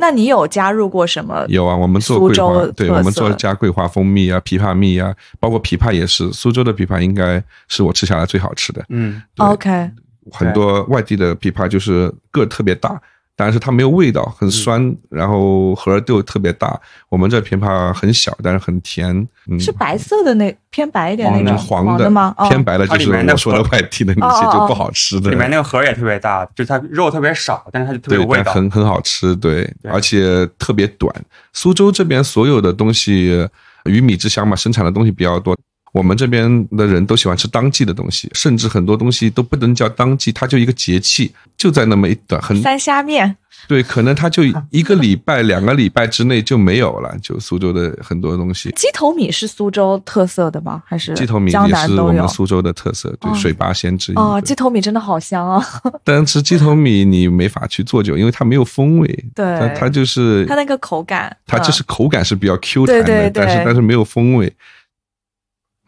[0.00, 1.44] 那你有加入过什么？
[1.48, 8.84] 有啊，我们做桂花，对，我们做加桂花蜂蜜啊，枇杷蜜啊，包括枇杷也是，苏州的枇杷应该是我吃下来最好吃的。
[8.90, 9.90] 嗯，OK。
[10.30, 13.00] 很多外地的枇杷就是个特别大，
[13.40, 16.78] 但是它没有味道，很酸，然后核又特别大。
[17.08, 19.28] 我们这枇杷很小，但是很甜。
[19.60, 22.34] 是白色的那偏白一点那种黄的吗？
[22.48, 25.30] 偏白的就是我说的外地的那些就不好吃的。
[25.30, 29.36] 里面那个核也特别大，就是它肉特别少，但是它就特别有味道，很很好吃。
[29.36, 31.14] 对，而且特别短。
[31.52, 33.48] 苏州这边所有的东西，
[33.84, 35.56] 鱼米之乡嘛，生产的东西比较多。
[35.98, 43.36] 我们这边的人都喜欢吃当季的东西，甚至很多东西都不能叫当季，它就一个节气，就在那么一短很三虾面。
[43.66, 47.12] 对，可能它就一个礼拜、两个礼拜之内就没有了。
[47.20, 50.80] 就苏州的很多东西，鸡头米是苏州特色的吗？
[50.86, 54.14] 还是鸡头米也是我们苏州的特色，对，水八仙之一。
[54.14, 55.66] 哦，鸡头米真的好香啊！
[56.04, 59.24] 但吃鸡头米你没法去做酒，因为它没有风味。
[59.34, 64.54] 对，它就是它那个口感，它就是口感是比较 Q 弹的，但是但是没有风味。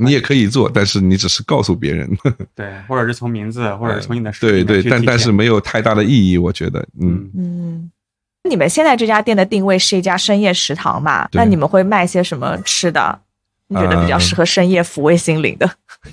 [0.00, 2.10] 你也可以做，但是你只是告诉别人，
[2.54, 7.90] 对，或者是从名字，或者是从你的对对，但但是没有太大的意义，我觉得，嗯嗯。
[8.48, 11.28] 你们现在这家店的定位是一家深夜食堂嘛？
[11.32, 13.20] 那你们会卖些什么吃的？
[13.68, 15.70] 你觉得比较适合深夜抚慰心灵的？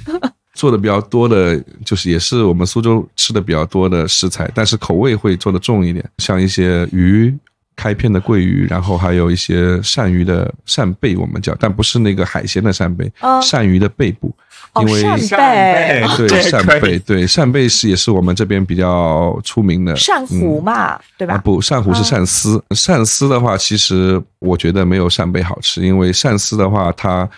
[0.54, 7.36] 做的比较多的，就是也是我们苏州吃的比较多的食材，但是口味会做的重一点，像一些鱼。
[7.78, 14.36] 开片的桂鱼，然后还有一些鳝鱼的扇贝，我们叫，但不是那个海鲜的扇贝，鳝鱼的背部，
[14.82, 19.96] 因为鳝背，对扇贝，对扇贝是也是我们这边比较出名的。
[19.96, 21.38] 扇糊嘛，对吧？
[21.38, 27.30] 不，扇糊是鳝丝，鳝丝的话，其实我觉得没有扇贝好吃，因为鳝丝的话，它，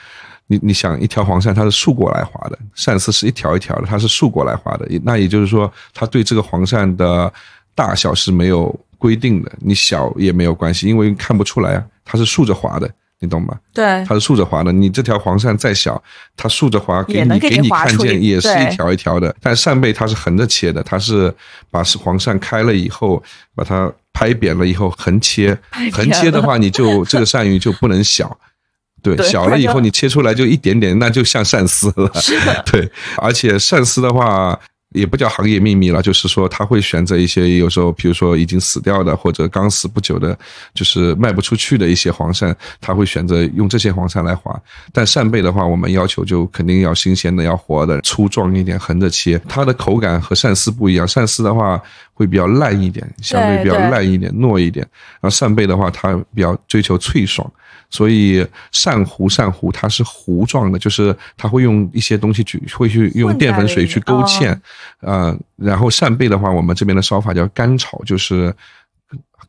[0.47, 7.29] 你你想一条黄鳝它是竖过来划的，鳝丝是一条一条的，它是竖过来划的，那也就是说，它对这个黄鳝的
[7.75, 8.73] 大小是没有。
[8.99, 12.87] 规定的，你小也没有关系，因为看不出来啊，它是竖着划的，
[13.19, 13.57] 你懂吗？
[13.73, 14.71] 对，它是竖着划的。
[14.71, 15.99] 你这条黄鳝再小，
[16.35, 19.33] 它竖着划给你给你看见，也是一条一条的。
[19.41, 21.33] 但扇贝它是横着切的，它是
[21.71, 23.23] 把黄鳝开了以后，
[23.55, 25.57] 把它拍扁了以后横切，
[25.93, 28.37] 横切的话，你就这个鳝鱼就不能小。
[29.01, 32.11] 对， 小了以后你切出来就一点点，那就像鳝丝了。
[32.65, 34.59] 对，而且鳝丝的话。
[34.95, 40.35] 也不叫行业秘密了，就是说他会选择一些有时候，比如说已经死掉的或者刚死不久的，
[40.73, 44.59] 就是卖不出去的一些黄鳝，他会选择用这些黄鳝来划。
[44.91, 49.39] 但扇贝的话，我们要求就肯定要新鲜的，要活的，粗壮一点，横着切。
[49.47, 51.79] 它的口感和鳝丝不一样，鳝丝的话
[52.15, 54.83] 会比较烂一点，相对比较烂一点，糯一点。
[55.21, 57.47] 然后扇贝的话，它比较追求脆爽。
[57.89, 64.55] 所以扇糊扇糊它是糊状的，就是它会用一些东西去，会去用淀粉水去勾芡，
[65.01, 68.53] 呃，然后扇贝的话，我们这边的烧法叫干炒，就是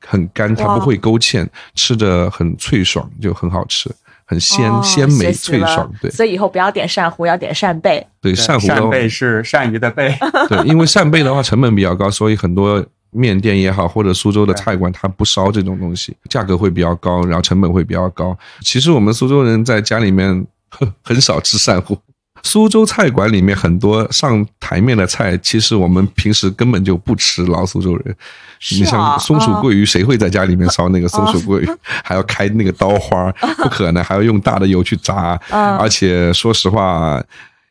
[0.00, 3.90] 很干，它不会勾芡，吃着很脆爽，就很好吃，
[4.24, 5.92] 很鲜、哦鲜美脆爽。
[6.00, 6.10] 对。
[6.10, 8.06] 所以以后不要点扇糊，要点扇贝。
[8.22, 10.16] 对，对鳝糊扇贝是鳝鱼的贝，
[10.48, 18.36] 对，因为扇贝的话成本比较高，所以很多面店也好，或者苏州的菜馆，它不烧这种东西，价格会比较高，然后成本会比较高。
[18.60, 21.98] 其实我们苏州人在家里面很 很少吃鳝糊。
[22.42, 27.44] 苏州菜馆里面很多上台面的菜，其实我们平时根本就不吃。
[27.44, 28.16] 老苏州人，
[28.58, 31.68] 是你像啊松鼠哦桂鱼，谁会在家里面烧那个松鼠桂鱼？
[32.02, 35.38] 还要开那个刀花，不可能，还要用大的油去炸。
[35.50, 37.22] 嗯而且说实话，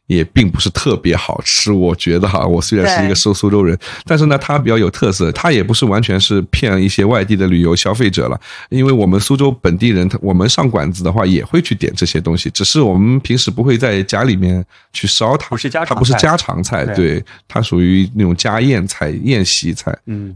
[0.10, 1.72] 也并不是特别好吃。
[1.72, 8.39] 我觉得哈，我虽然是一个苏苏州人，但是呢，它比较有特色，它也不是完全是骗一些外地的旅游消费者了。
[8.70, 19.95] 因为我们苏州本地人，他我们上馆子的话也会去点这些东西，只是我们平时不会在家里面去烧它，不是家常菜它不是家常菜，对对，它属于那种家宴菜、宴席菜。
[20.07, 20.36] 嗯，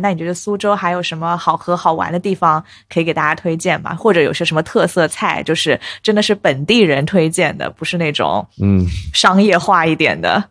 [0.00, 3.94] 那你觉得苏州还有什么好喝好玩的地方可以给大家推荐吗？
[3.94, 10.42] 或者有些什么特色菜，就是真的是本地人推荐的，不是那种嗯，商业化一点的？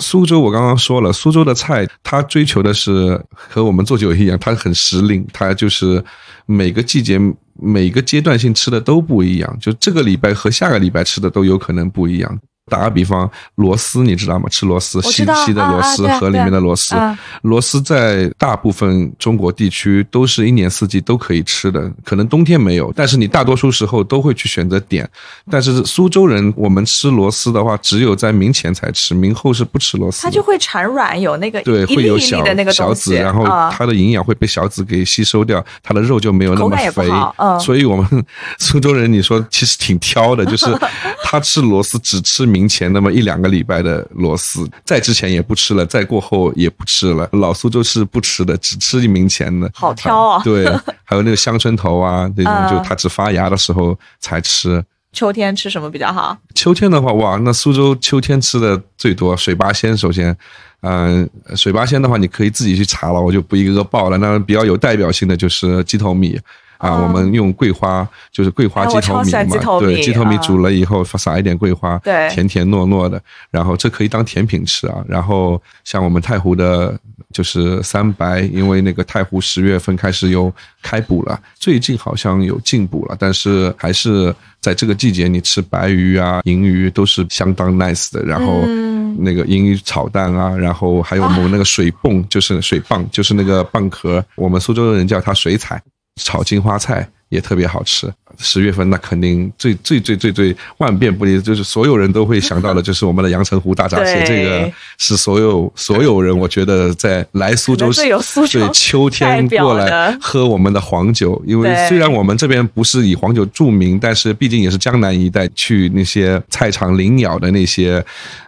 [0.00, 6.04] 苏州我刚刚说了，苏州的菜它追求的是和我们做酒一样，它很时令，它就是
[6.44, 7.18] 每个季节、
[7.54, 12.38] 每个阶段性吃的都不一样，就这个礼拜和下个礼拜吃的都有可能不一样。
[12.68, 14.48] 打个比方，螺丝你知道吗？
[14.50, 16.94] 吃螺丝，西西的螺丝，啊啊对河里面的螺丝。
[16.94, 25.08] 啊螺丝在大部分中国地区都是一年四季都可以吃的，可能冬天没有，但是你大多数时候都会去选择点。
[25.50, 30.22] 但是苏州人，我们吃螺丝的话，只有在明前才吃，明后是不吃螺丝。
[30.22, 37.08] 它就会产卵，有那个对，会有小的那个小籽，然后啊它的营养会被小籽给吸收掉，它的肉就没有那么肥。
[37.36, 38.24] 嗯所以我们
[38.58, 40.66] 苏州人，你说其实挺挑的，就是
[41.22, 47.28] 他吃螺丝只吃明前那么一两个礼拜的螺丝，再之前也不吃了，再过后也不吃了。
[47.32, 49.70] 老苏州是不吃的，只吃明前的。
[49.74, 50.64] 好挑啊对，
[51.04, 54.82] 还有那个香椿头啊，这种嗯就它只发芽的时候才吃。
[55.12, 56.36] 秋天吃什么比较好？
[56.54, 59.96] 秋天的话，哇，那苏州秋天吃的最多水八仙。
[59.96, 60.36] 首先，
[60.82, 64.18] 嗯、水八仙的话，你可以自己去查了，我就不一个个报了。
[64.18, 66.38] 那比较有代表性的就是鸡头米
[66.78, 73.20] 啊，哦我们用桂花，就是桂花哎鸡头米嘛，对，鸡头米啊煮了以后撒一点桂花，对甜甜糯糯的，
[73.50, 75.04] 然后这可以当甜品吃啊。
[75.06, 76.98] 然后像我们太湖的，
[77.32, 80.52] 就是三白，因为那个太湖十月份开始有
[80.82, 88.22] 开捕了，最近好像有进补了，但是还是在这个季节，你吃白鱼啊、银鱼都是相当 nice 的。
[88.24, 88.88] 然后嗯
[89.20, 95.82] 那个银鱼炒蛋啊，然后还有我们那个水泵，就是水蚌，就是那个蚌壳，我们苏州人叫它水彩，
[96.18, 97.08] 炒金花菜。
[97.30, 118.02] 也特别好吃，十月份那肯定最最最最最万变不离，就是所有人都会想到的，就是我们的阳澄湖大闸蟹， 这个是所有所有人，我觉得在来苏州可能最有苏州对秋天过来喝我们的黄酒，因为虽然我们这边不是以黄酒著名，但是毕竟也是江南一带，去那些菜场领鸟的那些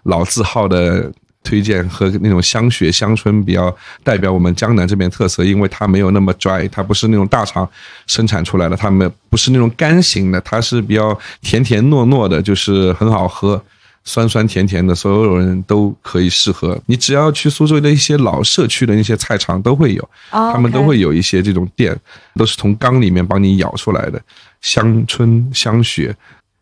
[0.05, 1.13] 老字号的。
[1.43, 7.69] 推荐和那种香雪香椿比较代表我们江南这边特色，因为它没有那么 dry，它不是那种大厂
[8.07, 13.63] 生产出来的，它们不是那种干型的，它是比较甜甜糯糯的，就是很好喝。
[14.03, 16.81] 酸酸甜甜的，所有人都可以适合。
[16.87, 21.95] 你只要去苏州的一些老社区的那些菜场都会有，哦他们都会有一些这种店，
[22.35, 24.21] 都是从缸里面帮你舀出来的。
[24.63, 26.17] 香椿、香雪，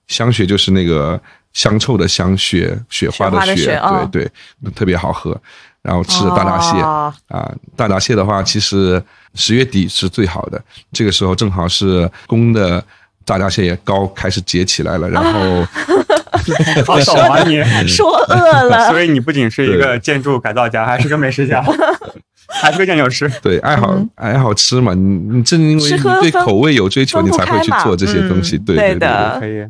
[0.08, 1.18] 香雪就是那个
[1.52, 3.80] 香臭的香，雪雪花的雪，
[4.10, 4.24] 对
[4.62, 5.38] 对，特别好喝。
[5.82, 9.02] 然后吃大闸蟹哦啊，大闸蟹的话，其实
[9.34, 12.84] 十月底是最好的，这个时候正好是公的
[13.24, 15.66] 大闸蟹也高开始结起来了，然后。
[16.86, 17.62] 好少啊你。
[17.86, 21.62] 说饿了， 所以你不仅是一个建筑改造家，还是个美食家，
[22.62, 23.30] 还是个酿酒师。
[23.42, 25.02] 对，爱好、爱好吃嘛，你
[25.36, 28.56] 你正因为你对口味有追求，你才会去做这些东西。
[28.56, 29.66] 嗯对对对的可以。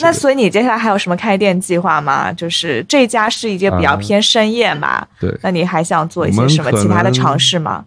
[0.00, 2.32] 那所以你接下来还有什么开店计划吗？
[2.32, 7.84] 就是这家是一间比较啊偏深夜嘛，对，那你还想做一些什么其他的尝试吗？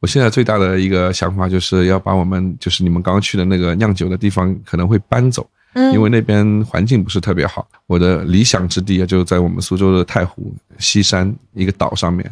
[0.00, 7.66] 我现在最大的一个想法就是要把我们就是你们刚刚去的那个酿酒的地方可能会搬走，嗯因为那边环境不是特别好。
[7.86, 12.28] 我的理想之地啊，就在我们苏州的太湖西山一个岛上面，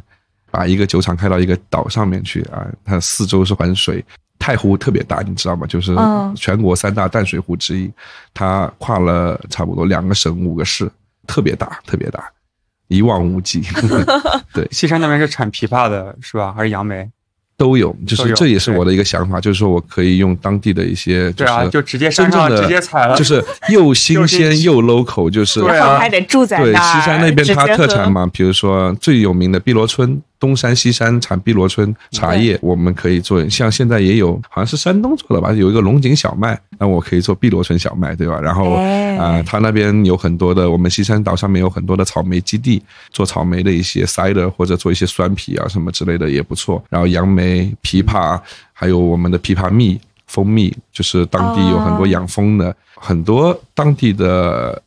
[0.50, 4.04] 把一个酒厂开到一个岛上面去啊，它四周是环水。
[4.42, 5.64] 太湖特别大，你知道吗？
[5.68, 7.88] 就是嗯全国三大淡水湖之一，
[8.34, 10.90] 它跨了差不多两个省、五个市，
[11.28, 12.28] 特别大，特别大，
[12.88, 13.62] 一望无际。
[14.52, 16.52] 对，西山那边是产枇杷的，是吧？
[16.56, 17.08] 还是杨梅？
[17.56, 33.48] 都有，就是这也是我的一个想法，就是说我可以用当地的一些，对啊，就直接山上真正的直接采了，就是又新鲜 又 local，就是对啊然后还得住在对，西山那边它特产嘛，比如说最有名的碧螺春，东山西山产碧螺春茶叶，我们可以做。
[33.48, 38.40] 像现在也有，好像是山东做的吧，有一个龙井小麦，那我可以做碧螺春小麦，对吧？
[38.40, 42.82] 然后哎啊，它那边有很多的，我们西山岛上面有很多的草莓基地，
[43.12, 46.82] 做草莓的一些 cider 或者做一些酸啤啊什么之类的也不错。
[46.90, 48.40] 然后杨梅、枇杷，
[48.72, 50.00] 还有我们的枇杷蜜。
[50.26, 54.80] 蜂蜜就是当地有很多哦养蜂的，很多当地的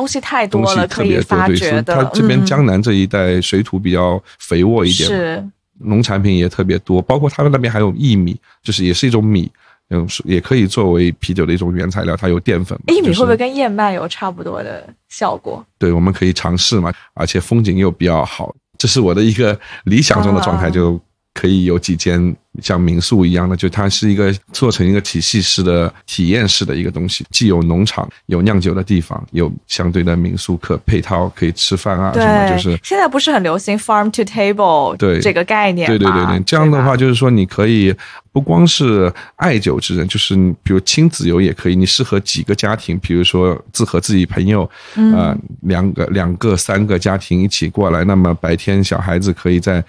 [0.00, 2.02] 东西太多了，可以特别多，对，发掘是它。
[2.04, 5.44] 这边嗯江南这一带水土比较肥沃一点，是
[5.80, 9.50] 农产品也特别多，包括他们那边还有薏米，就是也是一种米，
[9.90, 15.62] 嗯，也可以作为啤酒的一种原材料，它有淀粉薏米会不会跟燕麦有差不多的效果？
[15.78, 20.98] 对，我们可以尝试嘛，而且风景又比较好，这是我的一个理想中的状态，啊就
[21.32, 37.94] 可以有几间像民宿一样的，就它是一个做成一个体系式的体验式的一个东西，既有农场，有酿酒的地方，有相对的民宿可配套可以吃饭啊什么，就是现在不是很流行 farm to table 对这个概念对对对对，这样的话就是说，你可以
[38.32, 49.82] 不光是爱酒之人，就是你比如亲子游也可以，你适合几个家庭，比如说自和自己朋友，嗯呃，两个、两个、三个家庭一起过来，那么白天小孩子可以在。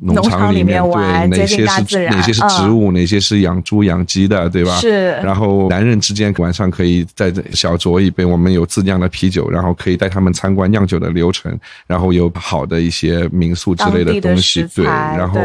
[0.00, 4.76] 农农场里面，玩对哪些是哪些是植物，哪些是养猪养鸡的，对吧？
[4.76, 15.40] 是然后男人之间晚上可以在这小酌一杯，我们有自酿的啤酒，然后可以带他们参观酿酒的流程，然后有好的一些民宿之类的东西，对，然后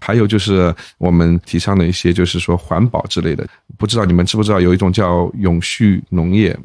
[0.00, 3.46] 还有就是我们提倡的一些，就是说环保之类的。
[3.76, 6.56] 不知道你们知不知道有一种叫永续农业？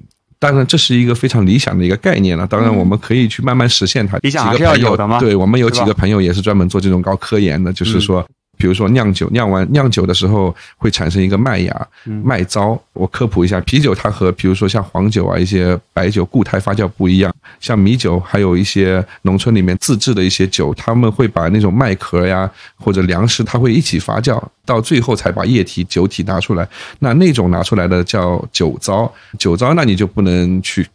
[0.45, 2.45] 当然，这是一个非常理想的一个概念了。
[2.45, 4.17] 当然，我们可以去慢慢实现它。
[4.19, 8.25] 理想还是要几个朋友有的嘛对，我们有几个朋友也是专门做这种搞科研的，就是说。
[8.57, 11.87] 比如说酿酒，酿完酿酒的时候会产生一个麦芽、
[12.23, 12.79] 麦糟。
[12.93, 26.67] 我科普一下，啤酒它和比如说像黄酒啊、一些白酒固态发酵不一样，像米酒，还有一些农村里面自制的一些酒，他们会把那种麦壳呀或者粮食，它会一起发酵，到最后才把液体酒体拿出来。
[26.99, 30.87] 那那种拿出来的叫酒糟，酒糟那你就不能去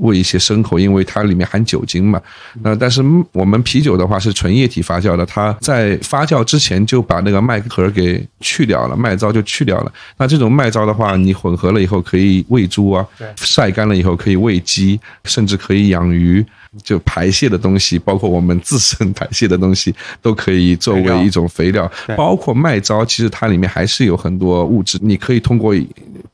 [0.00, 2.20] 喂一些牲口，因为它里面含酒精嘛。
[2.62, 9.92] 那但是我们啤酒的话是纯液体发酵的，它在发酵之前就把那个麦壳给去掉了，麦糟就去掉了。
[10.16, 16.44] 那这种麦糟的话，你混合了以后可以喂猪啊，晒干了以后可以喂鸡，甚至可以养鱼。
[16.84, 21.90] 就排泄的东西，包括我们自身排泄的东西，都可以作为一种肥料。
[22.16, 25.74] 包括麦糟，其实它里面还是有很多物质，你可以通过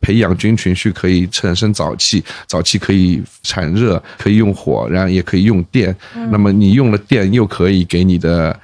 [0.01, 5.95] 培养菌群去可以产生沼气，沼气可以产热，可以用火，然后也可以用电。
[6.30, 8.59] 那么你用了电，又可以给你的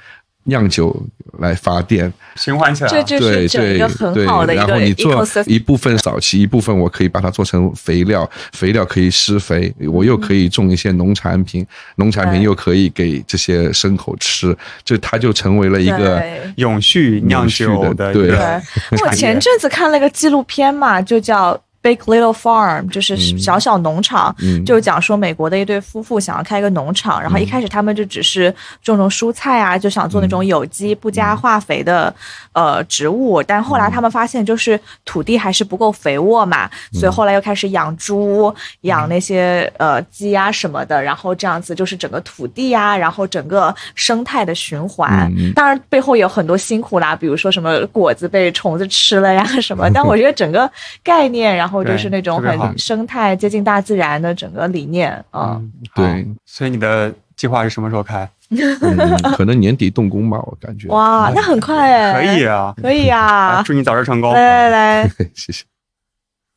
[0.45, 0.95] 酿酒
[1.39, 2.11] 来发电。
[2.35, 3.03] 循环起来了。
[3.03, 5.25] 这就对对是整一个很对，然好的一个后你做。
[5.45, 11.65] 一部分早期，一部分我可以把它做成肥料，肥料可以施肥，我又可以种一些农产品，
[11.95, 16.21] 农产品又可以给这些牲口吃，就它就成为了一个
[16.57, 18.31] 永续酿酒永续的对，
[19.03, 21.59] 我前阵子看了个纪录片嘛，就叫。
[21.83, 24.63] Big Little Farm 就是小小农场，嗯。
[24.65, 32.13] 就是讲说美国的一对夫妇想要开一个农场，然后一开始他们就只是种种蔬菜啊，就想做那种有机不加化肥的
[32.53, 45.29] 呃植物，但后来他们发现就是土地还是不够肥沃嘛，所以后来又开始养猪、养那些呃鸡啊什么的，然后这样子就是整个土地啊，然后整个生态的循环。
[45.37, 50.69] 嗯当然背后也有很多辛苦啦，比如说什么果子被虫子吃了呀什么， 但我觉得整个
[51.03, 55.55] 概念，然后就是那种很生态、接近大自然的整个理念啊。
[55.61, 56.27] 嗯，对。
[56.45, 58.29] 所以你的计划是什么时候开？
[58.49, 60.89] 嗯，可能年底动工吧，我感觉。
[60.89, 63.63] 哇，那很快哎，可以，啊，可以 啊！
[63.65, 65.63] 祝你早日成功，来来来， 谢谢。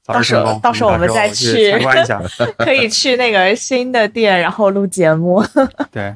[0.05, 2.23] 到时候到时候我们再去去参观一下。
[2.59, 5.43] 可以去那个新的店，然后录节目。
[5.91, 6.15] 对，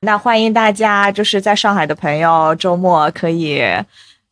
[0.00, 3.60] 那欢迎大家，就是在上海的朋友，周末可以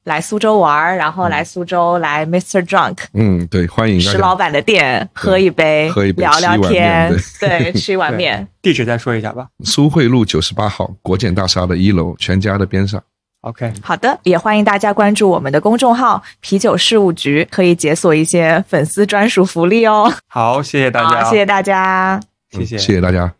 [0.06, 2.64] 来苏州玩儿，然后来苏州来 Mr.
[2.64, 4.00] Drunk 嗯，对，欢迎。
[4.00, 8.46] 石老板的店喝一杯，喝一杯聊聊天，对，吃一碗面。
[8.62, 9.48] 地址再说一下吧。
[9.64, 13.02] 苏汇路九十八号国检大厦的一楼全家的边上。
[13.40, 20.12] OK，好的，也欢迎大家关注我们的公众号“啤酒事务局”，可以解锁一些粉丝专属福利哦。
[20.28, 22.20] 好，谢谢大家，谢谢大家。
[22.52, 23.32] 谢谢嗯谢谢大家。